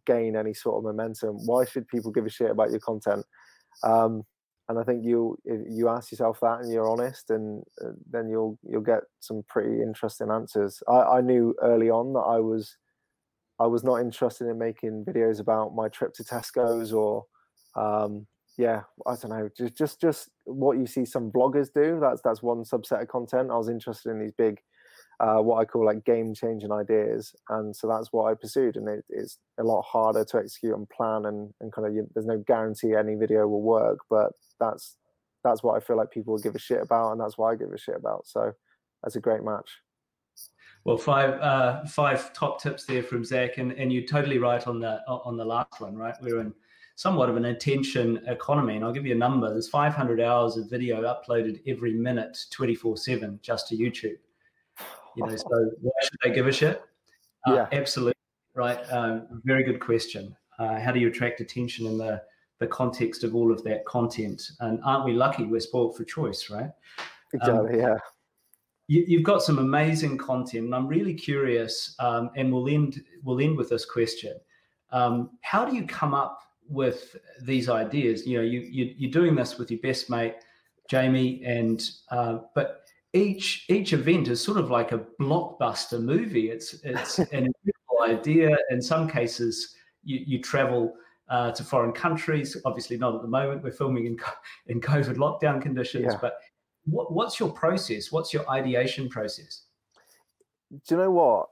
gain 0.06 0.36
any 0.36 0.52
sort 0.52 0.76
of 0.76 0.84
momentum, 0.84 1.36
why 1.46 1.64
should 1.64 1.88
people 1.88 2.10
give 2.10 2.26
a 2.26 2.30
shit 2.30 2.50
about 2.50 2.70
your 2.70 2.80
content? 2.80 3.24
Um, 3.82 4.22
and 4.68 4.78
I 4.78 4.82
think 4.82 5.04
you 5.04 5.36
you 5.44 5.88
ask 5.88 6.10
yourself 6.10 6.40
that 6.40 6.60
and 6.60 6.72
you're 6.72 6.88
honest, 6.88 7.30
and 7.30 7.62
uh, 7.84 7.90
then 8.10 8.28
you'll 8.28 8.58
you'll 8.62 8.80
get 8.80 9.02
some 9.20 9.42
pretty 9.48 9.82
interesting 9.82 10.30
answers. 10.30 10.82
I, 10.88 11.18
I 11.18 11.20
knew 11.20 11.54
early 11.62 11.90
on 11.90 12.12
that 12.14 12.20
I 12.20 12.38
was 12.38 12.76
I 13.60 13.66
was 13.66 13.84
not 13.84 14.00
interested 14.00 14.48
in 14.48 14.58
making 14.58 15.04
videos 15.04 15.40
about 15.40 15.74
my 15.74 15.88
trip 15.88 16.14
to 16.14 16.24
Tesco's 16.24 16.92
or 16.92 17.24
um, 17.76 18.26
yeah, 18.56 18.82
I 19.06 19.16
don't 19.16 19.30
know, 19.30 19.50
just 19.56 19.74
just 19.76 20.00
just 20.00 20.30
what 20.44 20.78
you 20.78 20.86
see 20.86 21.04
some 21.04 21.30
bloggers 21.30 21.68
do. 21.74 21.98
That's 22.00 22.22
that's 22.22 22.42
one 22.42 22.64
subset 22.64 23.02
of 23.02 23.08
content. 23.08 23.50
I 23.50 23.56
was 23.56 23.68
interested 23.68 24.10
in 24.10 24.20
these 24.20 24.32
big, 24.36 24.60
uh, 25.20 25.36
what 25.36 25.58
I 25.58 25.64
call 25.64 25.86
like 25.86 26.04
game 26.04 26.34
changing 26.34 26.72
ideas, 26.72 27.34
and 27.48 27.74
so 27.74 27.88
that's 27.88 28.12
what 28.12 28.30
I 28.30 28.34
pursued. 28.34 28.76
And 28.76 28.88
it, 28.88 29.04
it's 29.08 29.38
a 29.58 29.64
lot 29.64 29.82
harder 29.82 30.24
to 30.24 30.38
execute 30.38 30.74
and 30.74 30.88
plan, 30.88 31.26
and 31.26 31.52
and 31.60 31.72
kind 31.72 31.86
of 31.86 31.94
you, 31.94 32.08
there's 32.14 32.26
no 32.26 32.42
guarantee 32.46 32.94
any 32.94 33.14
video 33.14 33.46
will 33.46 33.62
work, 33.62 33.98
but 34.10 34.32
that's 34.60 34.96
that's 35.42 35.62
what 35.62 35.76
I 35.76 35.80
feel 35.80 35.96
like 35.96 36.10
people 36.10 36.34
will 36.34 36.42
give 36.42 36.54
a 36.54 36.58
shit 36.58 36.82
about, 36.82 37.12
and 37.12 37.20
that's 37.20 37.38
why 37.38 37.52
I 37.52 37.56
give 37.56 37.72
a 37.72 37.78
shit 37.78 37.96
about. 37.96 38.26
So 38.26 38.52
that's 39.02 39.16
a 39.16 39.20
great 39.20 39.44
match. 39.44 39.70
Well, 40.84 40.98
five 40.98 41.40
uh, 41.40 41.86
five 41.86 42.32
top 42.32 42.60
tips 42.60 42.84
there 42.84 43.02
from 43.02 43.24
Zach, 43.24 43.58
and 43.58 43.72
and 43.72 43.92
you're 43.92 44.06
totally 44.06 44.38
right 44.38 44.66
on 44.66 44.80
the 44.80 45.00
on 45.08 45.36
the 45.36 45.44
last 45.44 45.80
one, 45.80 45.96
right? 45.96 46.14
We're 46.20 46.40
in 46.40 46.52
somewhat 46.96 47.28
of 47.28 47.36
an 47.36 47.46
attention 47.46 48.20
economy. 48.26 48.76
And 48.76 48.84
I'll 48.84 48.92
give 48.92 49.06
you 49.06 49.14
a 49.14 49.18
number 49.18 49.50
there's 49.50 49.68
500 49.68 50.20
hours 50.20 50.56
of 50.56 50.70
video 50.70 51.02
uploaded 51.02 51.60
every 51.66 51.92
minute, 51.92 52.38
24 52.50 52.96
7, 52.96 53.38
just 53.42 53.68
to 53.68 53.76
YouTube. 53.76 54.16
You 55.16 55.26
know, 55.26 55.36
so 55.36 55.70
why 55.80 55.92
should 56.02 56.18
they 56.22 56.30
give 56.30 56.46
a 56.46 56.52
shit? 56.52 56.82
Uh, 57.46 57.54
yeah. 57.54 57.66
Absolutely. 57.72 58.14
Right. 58.54 58.78
Um, 58.92 59.42
very 59.44 59.64
good 59.64 59.80
question. 59.80 60.36
Uh, 60.58 60.78
how 60.80 60.92
do 60.92 61.00
you 61.00 61.08
attract 61.08 61.40
attention 61.40 61.86
in 61.86 61.98
the, 61.98 62.22
the 62.60 62.66
context 62.66 63.24
of 63.24 63.34
all 63.34 63.52
of 63.52 63.62
that 63.64 63.84
content? 63.84 64.42
And 64.60 64.80
aren't 64.84 65.04
we 65.04 65.12
lucky 65.12 65.44
we're 65.44 65.60
spoiled 65.60 65.96
for 65.96 66.04
choice, 66.04 66.50
right? 66.50 66.70
Exactly. 67.32 67.74
Um, 67.74 67.80
yeah. 67.80 67.98
You, 68.86 69.18
have 69.18 69.24
got 69.24 69.42
some 69.42 69.58
amazing 69.58 70.18
content, 70.18 70.66
and 70.66 70.74
I'm 70.74 70.86
really 70.86 71.14
curious. 71.14 71.96
Um, 72.00 72.30
and 72.36 72.52
we'll 72.52 72.68
end 72.68 73.02
we'll 73.22 73.40
end 73.40 73.56
with 73.56 73.70
this 73.70 73.86
question: 73.86 74.38
um, 74.92 75.30
How 75.40 75.64
do 75.64 75.74
you 75.74 75.86
come 75.86 76.12
up 76.12 76.38
with 76.68 77.16
these 77.42 77.68
ideas. 77.68 78.26
You 78.26 78.38
know, 78.38 78.44
you, 78.44 78.60
you 78.60 79.08
are 79.08 79.12
doing 79.12 79.34
this 79.34 79.58
with 79.58 79.70
your 79.70 79.80
best 79.80 80.10
mate 80.10 80.36
Jamie, 80.88 81.42
and 81.44 81.82
uh, 82.10 82.38
but 82.54 82.83
each 83.14 83.64
each 83.68 83.92
event 83.92 84.28
is 84.28 84.42
sort 84.42 84.58
of 84.58 84.70
like 84.70 84.92
a 84.92 84.98
blockbuster 85.20 86.02
movie. 86.02 86.50
It's 86.50 86.74
it's 86.84 87.18
an 87.32 87.46
incredible 87.46 88.02
idea. 88.02 88.56
In 88.70 88.82
some 88.82 89.08
cases, 89.08 89.74
you 90.02 90.20
you 90.26 90.40
travel. 90.40 90.94
Uh, 91.26 91.50
to 91.50 91.64
foreign 91.64 91.90
countries, 91.90 92.54
obviously 92.66 92.98
not 92.98 93.14
at 93.14 93.22
the 93.22 93.28
moment. 93.28 93.62
We're 93.62 93.72
filming 93.72 94.04
in 94.04 94.18
in 94.66 94.78
COVID 94.78 95.16
lockdown 95.16 95.62
conditions, 95.62 96.04
yeah. 96.10 96.18
but 96.20 96.36
what, 96.84 97.14
what's 97.14 97.40
your 97.40 97.50
process? 97.50 98.12
What's 98.12 98.34
your 98.34 98.46
ideation 98.50 99.08
process? 99.08 99.62
Do 100.70 100.78
you 100.90 100.96
know 100.98 101.10
what? 101.10 101.46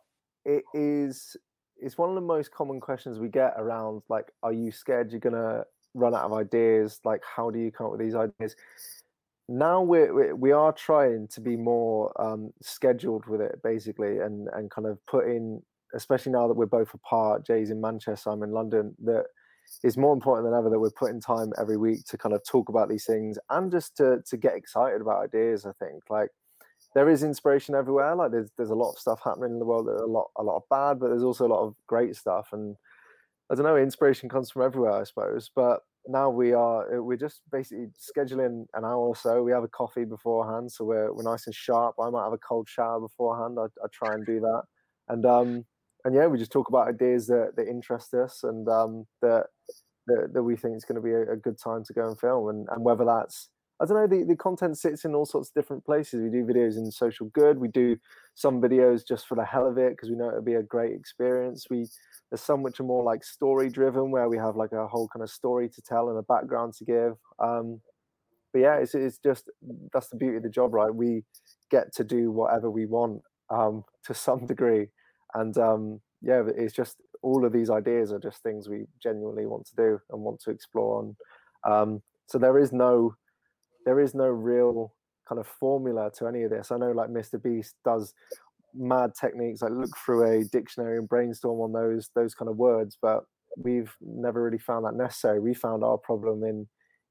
It 0.45 0.63
is 0.75 1.39
it's 1.83 1.99
one 1.99 2.09
of 2.09 2.15
the 2.15 2.21
most 2.21 2.53
common 2.53 2.81
questions 2.81 3.19
we 3.19 3.29
get 3.29 3.55
around 3.57 4.03
like 4.09 4.31
are 4.43 4.53
you 4.53 4.71
scared 4.71 5.11
you're 5.11 5.21
gonna 5.21 5.65
run 5.95 6.15
out 6.15 6.23
of 6.23 6.33
ideas 6.33 7.01
like 7.05 7.21
how 7.25 7.51
do 7.51 7.59
you 7.59 7.71
come 7.71 7.87
up 7.87 7.93
with 7.93 8.01
these 8.01 8.15
ideas 8.15 8.55
now 9.49 9.83
we're 9.83 10.35
we 10.35 10.53
are 10.53 10.73
trying 10.73 11.29
to 11.29 11.41
be 11.41 11.57
more 11.57 12.13
um, 12.21 12.53
scheduled 12.63 13.27
with 13.27 13.41
it 13.41 13.61
basically 13.63 14.19
and 14.19 14.49
and 14.55 14.71
kind 14.71 14.87
of 14.87 14.99
put 15.07 15.27
in 15.27 15.61
especially 15.95 16.33
now 16.33 16.49
that 16.49 16.57
we're 16.57 16.67
both 16.67 16.93
apart 16.95 17.45
jay's 17.47 17.71
in 17.71 17.81
manchester 17.81 18.31
i'm 18.31 18.43
in 18.43 18.53
london 18.53 18.95
that 19.03 19.25
is 19.85 19.97
more 19.97 20.13
important 20.13 20.47
than 20.49 20.59
ever 20.59 20.71
that 20.71 20.79
we're 20.79 20.91
putting 20.91 21.21
time 21.21 21.53
every 21.59 21.77
week 21.77 22.05
to 22.05 22.17
kind 22.17 22.35
of 22.35 22.41
talk 22.45 22.69
about 22.69 22.89
these 22.89 23.05
things 23.05 23.39
and 23.51 23.71
just 23.71 23.97
to 23.97 24.19
to 24.27 24.37
get 24.37 24.55
excited 24.55 25.01
about 25.01 25.23
ideas 25.23 25.67
i 25.67 25.73
think 25.85 26.03
like 26.09 26.31
there 26.95 27.09
is 27.09 27.23
inspiration 27.23 27.75
everywhere. 27.75 28.15
Like 28.15 28.33
there's 28.33 28.51
there's 28.57 28.71
a 28.71 28.75
lot 28.75 28.93
of 28.93 28.99
stuff 28.99 29.21
happening 29.25 29.53
in 29.53 29.59
the 29.59 29.65
world. 29.65 29.89
A 29.89 30.07
lot 30.07 30.31
a 30.37 30.43
lot 30.43 30.57
of 30.57 30.69
bad, 30.69 31.01
but 31.01 31.09
there's 31.09 31.23
also 31.23 31.47
a 31.47 31.49
lot 31.49 31.65
of 31.65 31.75
great 31.87 32.17
stuff. 32.17 32.49
And 32.53 32.77
I 33.51 33.55
don't 33.55 33.65
know, 33.65 33.77
inspiration 33.77 34.29
comes 34.29 34.51
from 34.51 34.63
everywhere, 34.63 34.93
I 34.93 35.05
suppose. 35.05 35.51
But 35.55 35.81
now 36.07 36.31
we 36.31 36.53
are 36.53 36.99
uh, 36.99 37.03
we're 37.03 37.17
just 37.17 37.43
basically 37.51 37.89
scheduling 37.99 38.67
an 38.75 38.85
hour 38.85 39.09
or 39.09 39.17
so. 39.17 39.43
We 39.43 39.53
have 39.53 39.65
a 39.65 39.69
coffee 39.69 40.05
beforehand, 40.05 40.71
so 40.73 40.85
we're 40.85 41.13
we're 41.13 41.23
nice 41.23 41.47
and 41.47 41.55
sharp. 41.55 41.95
I 42.01 42.11
might 42.11 42.25
have 42.25 42.33
a 42.33 42.39
cold 42.39 42.69
shower 42.69 43.01
beforehand. 43.01 43.59
I, 43.61 43.67
I 43.85 43.89
try 43.93 44.15
and 44.15 44.27
do 44.27 44.41
that, 44.41 44.63
and 45.09 45.25
um 45.27 45.65
and 46.05 46.15
yeah, 46.15 46.27
we 46.27 46.39
just 46.39 46.53
talk 46.53 46.69
about 46.69 46.89
ideas 46.89 47.27
that 47.29 47.53
that 47.57 47.69
interest 47.69 48.13
us 48.15 48.43
and 48.43 48.69
um 48.69 49.07
that 49.21 49.47
that, 50.09 50.31
that 50.35 50.43
we 50.43 50.57
think 50.57 50.77
is 50.77 50.85
going 50.85 50.97
to 50.97 51.01
be 51.01 51.13
a, 51.13 51.33
a 51.33 51.37
good 51.37 51.59
time 51.59 51.85
to 51.85 51.93
go 51.93 52.09
and 52.09 52.19
film, 52.19 52.49
and 52.49 52.69
and 52.71 52.85
whether 52.85 53.05
that's 53.05 53.49
I 53.83 53.87
don't 53.87 53.97
know, 53.97 54.07
the, 54.07 54.25
the 54.25 54.37
content 54.37 54.79
sits 54.79 55.05
in 55.05 55.15
all 55.15 55.27
sorts 55.27 55.49
of 55.49 55.55
different 55.55 55.85
places. 55.85 56.23
We 56.23 56.31
do 56.31 56.45
videos 56.45 56.77
in 56.77 56.89
social 56.93 57.27
good. 57.27 57.59
We 57.59 57.67
do 57.67 57.97
some 58.35 58.61
videos 58.63 59.07
just 59.07 59.27
for 59.27 59.35
the 59.35 59.45
hell 59.45 59.67
of 59.67 59.77
it 59.77 59.91
because 59.91 60.09
we 60.09 60.15
know 60.17 60.29
it'll 60.29 60.43
be 60.43 60.55
a 60.55 60.63
great 60.63 60.95
experience. 60.95 61.67
We 61.69 61.89
there's 62.31 62.41
some 62.41 62.63
which 62.63 62.79
are 62.79 62.85
more 62.85 63.03
like 63.03 63.25
story 63.25 63.69
driven 63.69 64.11
where 64.11 64.29
we 64.29 64.39
have 64.39 64.57
like 64.57 64.73
a 64.73 64.87
whole 64.87 65.09
kind 65.09 65.23
of 65.23 65.31
story 65.31 65.69
to 65.69 65.83
tell 65.83 66.09
and 66.11 66.19
a 66.19 66.23
background 66.23 66.75
to 66.75 66.85
give. 66.85 67.15
Um, 67.39 67.81
but 68.53 68.61
yeah, 68.61 68.77
it's 68.77 68.95
it's 68.95 69.19
just 69.19 69.51
that's 69.93 70.09
the 70.09 70.17
beauty 70.17 70.37
of 70.37 70.43
the 70.45 70.49
job, 70.49 70.73
right? 70.75 70.95
We 70.95 71.25
get 71.71 71.93
to 71.97 72.05
do 72.05 72.31
whatever 72.31 72.71
we 72.71 72.87
want 72.87 73.23
um, 73.51 73.85
to 74.05 74.15
some 74.15 74.47
degree, 74.47 74.89
and 75.35 75.57
um, 75.59 76.01
yeah, 76.21 76.43
it's 76.57 76.75
just 76.75 76.99
all 77.23 77.45
of 77.45 77.53
these 77.53 77.71
ideas 77.71 78.13
are 78.13 78.19
just 78.19 78.43
things 78.43 78.69
we 78.69 78.85
genuinely 79.03 79.47
want 79.47 79.67
to 79.67 79.77
do 79.77 80.01
and 80.11 80.23
want 80.23 80.41
to 80.41 80.51
explore. 80.51 81.03
And 81.03 81.17
um, 81.65 82.03
so 82.27 82.39
there 82.39 82.59
is 82.59 82.73
no 82.73 83.15
there 83.85 84.01
is 84.01 84.15
no 84.15 84.27
real 84.27 84.95
kind 85.29 85.41
of 85.41 85.47
formula 85.47 86.11
to 86.19 86.27
any 86.27 86.43
of 86.43 86.51
this. 86.51 86.71
I 86.71 86.79
know 86.79 86.93
like 86.93 87.11
Mr. 87.11 87.43
Beast 87.43 87.75
does 87.85 88.15
mad 88.75 89.13
techniques, 89.19 89.63
like 89.63 89.73
look 89.73 89.91
through 90.05 90.25
a 90.25 90.45
dictionary 90.45 90.99
and 90.99 91.09
brainstorm 91.09 91.61
on 91.61 91.73
those 91.73 92.11
those 92.15 92.35
kind 92.35 92.49
of 92.49 92.57
words, 92.57 92.99
but 93.01 93.25
we've 93.57 93.95
never 94.01 94.43
really 94.43 94.59
found 94.59 94.85
that 94.85 94.95
necessary. 94.95 95.41
We 95.41 95.55
found 95.55 95.85
our 95.85 95.99
problem 95.99 96.45
in 96.45 96.67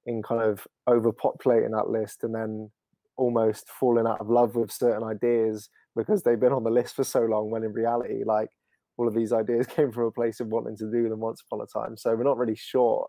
in 0.06 0.24
kind 0.24 0.42
of 0.42 0.68
overpopulating 0.90 1.72
that 1.72 1.90
list 1.90 2.24
and 2.24 2.34
then 2.34 2.72
almost 3.18 3.70
falling 3.70 4.08
out 4.08 4.20
of 4.20 4.30
love 4.30 4.56
with 4.56 4.72
certain 4.72 5.04
ideas 5.04 5.70
because 5.96 6.24
they've 6.24 6.40
been 6.40 6.54
on 6.54 6.64
the 6.64 6.72
list 6.72 6.96
for 6.96 7.04
so 7.04 7.22
long 7.22 7.52
when 7.52 7.64
in 7.64 7.72
reality 7.72 8.24
like 8.26 8.50
all 8.98 9.08
of 9.08 9.14
these 9.14 9.32
ideas 9.32 9.68
came 9.76 9.92
from 9.92 10.06
a 10.06 10.12
place 10.12 10.40
of 10.40 10.48
wanting 10.48 10.76
to 10.78 10.92
do 10.92 11.08
them 11.08 11.20
once 11.20 11.44
upon 11.46 11.62
a 11.62 11.68
time 11.68 11.96
so 11.96 12.16
we're 12.16 12.24
not 12.24 12.38
really 12.38 12.56
sure 12.56 13.08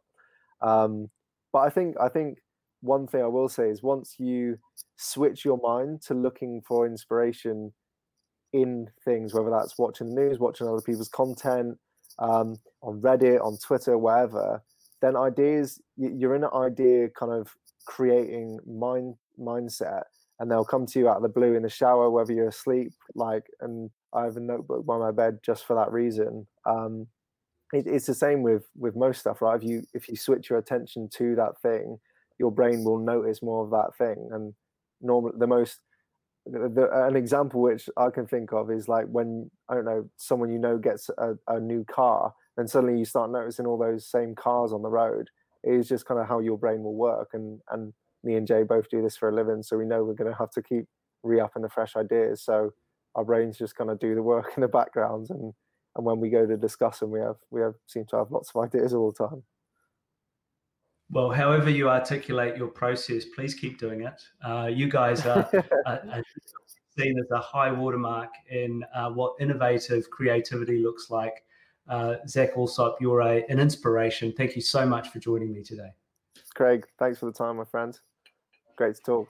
um, 0.60 1.08
but 1.52 1.60
i 1.60 1.70
think 1.70 1.96
i 2.00 2.08
think 2.08 2.38
one 2.82 3.06
thing 3.06 3.22
I 3.22 3.28
will 3.28 3.48
say 3.48 3.70
is 3.70 3.82
once 3.82 4.16
you 4.18 4.58
switch 4.96 5.44
your 5.44 5.58
mind 5.62 6.02
to 6.02 6.14
looking 6.14 6.60
for 6.66 6.86
inspiration 6.86 7.72
in 8.52 8.88
things, 9.04 9.32
whether 9.32 9.50
that's 9.50 9.78
watching 9.78 10.08
the 10.08 10.20
news, 10.20 10.38
watching 10.38 10.68
other 10.68 10.82
people's 10.82 11.08
content, 11.08 11.78
um, 12.18 12.56
on 12.82 13.00
Reddit, 13.00 13.42
on 13.42 13.56
Twitter, 13.58 13.96
wherever, 13.96 14.62
then 15.00 15.16
ideas 15.16 15.80
you're 15.96 16.34
in 16.34 16.44
an 16.44 16.50
idea 16.54 17.08
kind 17.08 17.32
of 17.32 17.48
creating 17.86 18.58
mind 18.66 19.14
mindset, 19.40 20.02
and 20.38 20.50
they'll 20.50 20.64
come 20.64 20.86
to 20.86 20.98
you 20.98 21.08
out 21.08 21.16
of 21.16 21.22
the 21.22 21.28
blue 21.28 21.54
in 21.54 21.62
the 21.62 21.68
shower, 21.70 22.10
whether 22.10 22.32
you're 22.32 22.48
asleep, 22.48 22.92
like, 23.14 23.44
and 23.60 23.90
I 24.12 24.24
have 24.24 24.36
a 24.36 24.40
notebook 24.40 24.84
by 24.84 24.98
my 24.98 25.10
bed 25.10 25.38
just 25.42 25.64
for 25.64 25.74
that 25.76 25.90
reason. 25.90 26.46
Um, 26.66 27.06
it, 27.72 27.86
it's 27.86 28.06
the 28.06 28.14
same 28.14 28.42
with 28.42 28.64
with 28.76 28.96
most 28.96 29.20
stuff, 29.20 29.40
right? 29.40 29.56
If 29.56 29.66
you 29.66 29.82
if 29.94 30.08
you 30.08 30.16
switch 30.16 30.50
your 30.50 30.58
attention 30.58 31.08
to 31.14 31.34
that 31.36 31.60
thing, 31.62 31.98
your 32.42 32.50
brain 32.50 32.82
will 32.82 32.98
notice 32.98 33.40
more 33.40 33.64
of 33.64 33.70
that 33.70 33.96
thing. 33.96 34.28
And 34.32 34.52
normally, 35.00 35.34
the 35.38 35.46
most 35.46 35.78
the, 36.44 36.68
the, 36.68 36.90
uh, 36.92 37.06
an 37.06 37.14
example 37.14 37.62
which 37.62 37.88
I 37.96 38.10
can 38.10 38.26
think 38.26 38.52
of 38.52 38.68
is 38.68 38.88
like 38.88 39.06
when 39.06 39.48
I 39.68 39.74
don't 39.74 39.84
know 39.84 40.10
someone 40.16 40.50
you 40.50 40.58
know 40.58 40.76
gets 40.76 41.08
a, 41.16 41.34
a 41.46 41.60
new 41.60 41.84
car, 41.84 42.34
and 42.56 42.68
suddenly 42.68 42.98
you 42.98 43.04
start 43.04 43.30
noticing 43.30 43.64
all 43.64 43.78
those 43.78 44.10
same 44.10 44.34
cars 44.34 44.72
on 44.72 44.82
the 44.82 44.90
road. 44.90 45.28
It 45.62 45.74
is 45.74 45.88
just 45.88 46.04
kind 46.04 46.18
of 46.18 46.26
how 46.26 46.40
your 46.40 46.58
brain 46.58 46.82
will 46.82 46.96
work, 46.96 47.28
and 47.32 47.60
and 47.70 47.92
me 48.24 48.34
and 48.34 48.46
Jay 48.46 48.64
both 48.64 48.90
do 48.90 49.00
this 49.02 49.16
for 49.16 49.28
a 49.28 49.34
living, 49.34 49.62
so 49.62 49.78
we 49.78 49.84
know 49.84 50.02
we're 50.02 50.14
going 50.14 50.30
to 50.30 50.36
have 50.36 50.50
to 50.52 50.62
keep 50.62 50.86
re-upping 51.22 51.62
the 51.62 51.68
fresh 51.68 51.94
ideas. 51.94 52.42
So 52.42 52.72
our 53.14 53.24
brains 53.24 53.56
just 53.56 53.76
kind 53.76 53.90
of 53.90 54.00
do 54.00 54.16
the 54.16 54.22
work 54.22 54.52
in 54.56 54.62
the 54.62 54.68
background, 54.68 55.28
and 55.30 55.54
and 55.94 56.04
when 56.04 56.18
we 56.18 56.28
go 56.28 56.44
to 56.44 56.56
discuss 56.56 56.98
them, 56.98 57.12
we 57.12 57.20
have 57.20 57.36
we 57.52 57.60
have 57.60 57.74
seem 57.86 58.04
to 58.06 58.16
have 58.16 58.32
lots 58.32 58.50
of 58.52 58.64
ideas 58.64 58.94
all 58.94 59.12
the 59.12 59.28
time. 59.28 59.44
Well, 61.12 61.28
however 61.28 61.68
you 61.68 61.90
articulate 61.90 62.56
your 62.56 62.68
process, 62.68 63.26
please 63.26 63.54
keep 63.54 63.78
doing 63.78 64.00
it. 64.00 64.22
Uh, 64.42 64.70
you 64.72 64.88
guys 64.88 65.26
are, 65.26 65.46
are, 65.86 66.02
are, 66.10 66.24
seen 66.98 67.18
as 67.18 67.30
a 67.30 67.38
high 67.38 67.70
watermark 67.70 68.30
in 68.50 68.82
uh, 68.94 69.10
what 69.10 69.34
innovative 69.38 70.08
creativity 70.10 70.82
looks 70.82 71.10
like. 71.10 71.44
Uh, 71.86 72.16
Zach 72.26 72.56
Alsop, 72.56 72.96
you're 73.00 73.20
a, 73.20 73.44
an 73.50 73.60
inspiration. 73.60 74.32
Thank 74.34 74.56
you 74.56 74.62
so 74.62 74.86
much 74.86 75.08
for 75.08 75.18
joining 75.18 75.52
me 75.52 75.62
today. 75.62 75.90
Craig, 76.54 76.86
thanks 76.98 77.18
for 77.18 77.26
the 77.26 77.32
time, 77.32 77.56
my 77.56 77.64
friend. 77.64 77.98
Great 78.76 78.96
to 78.96 79.02
talk. 79.02 79.28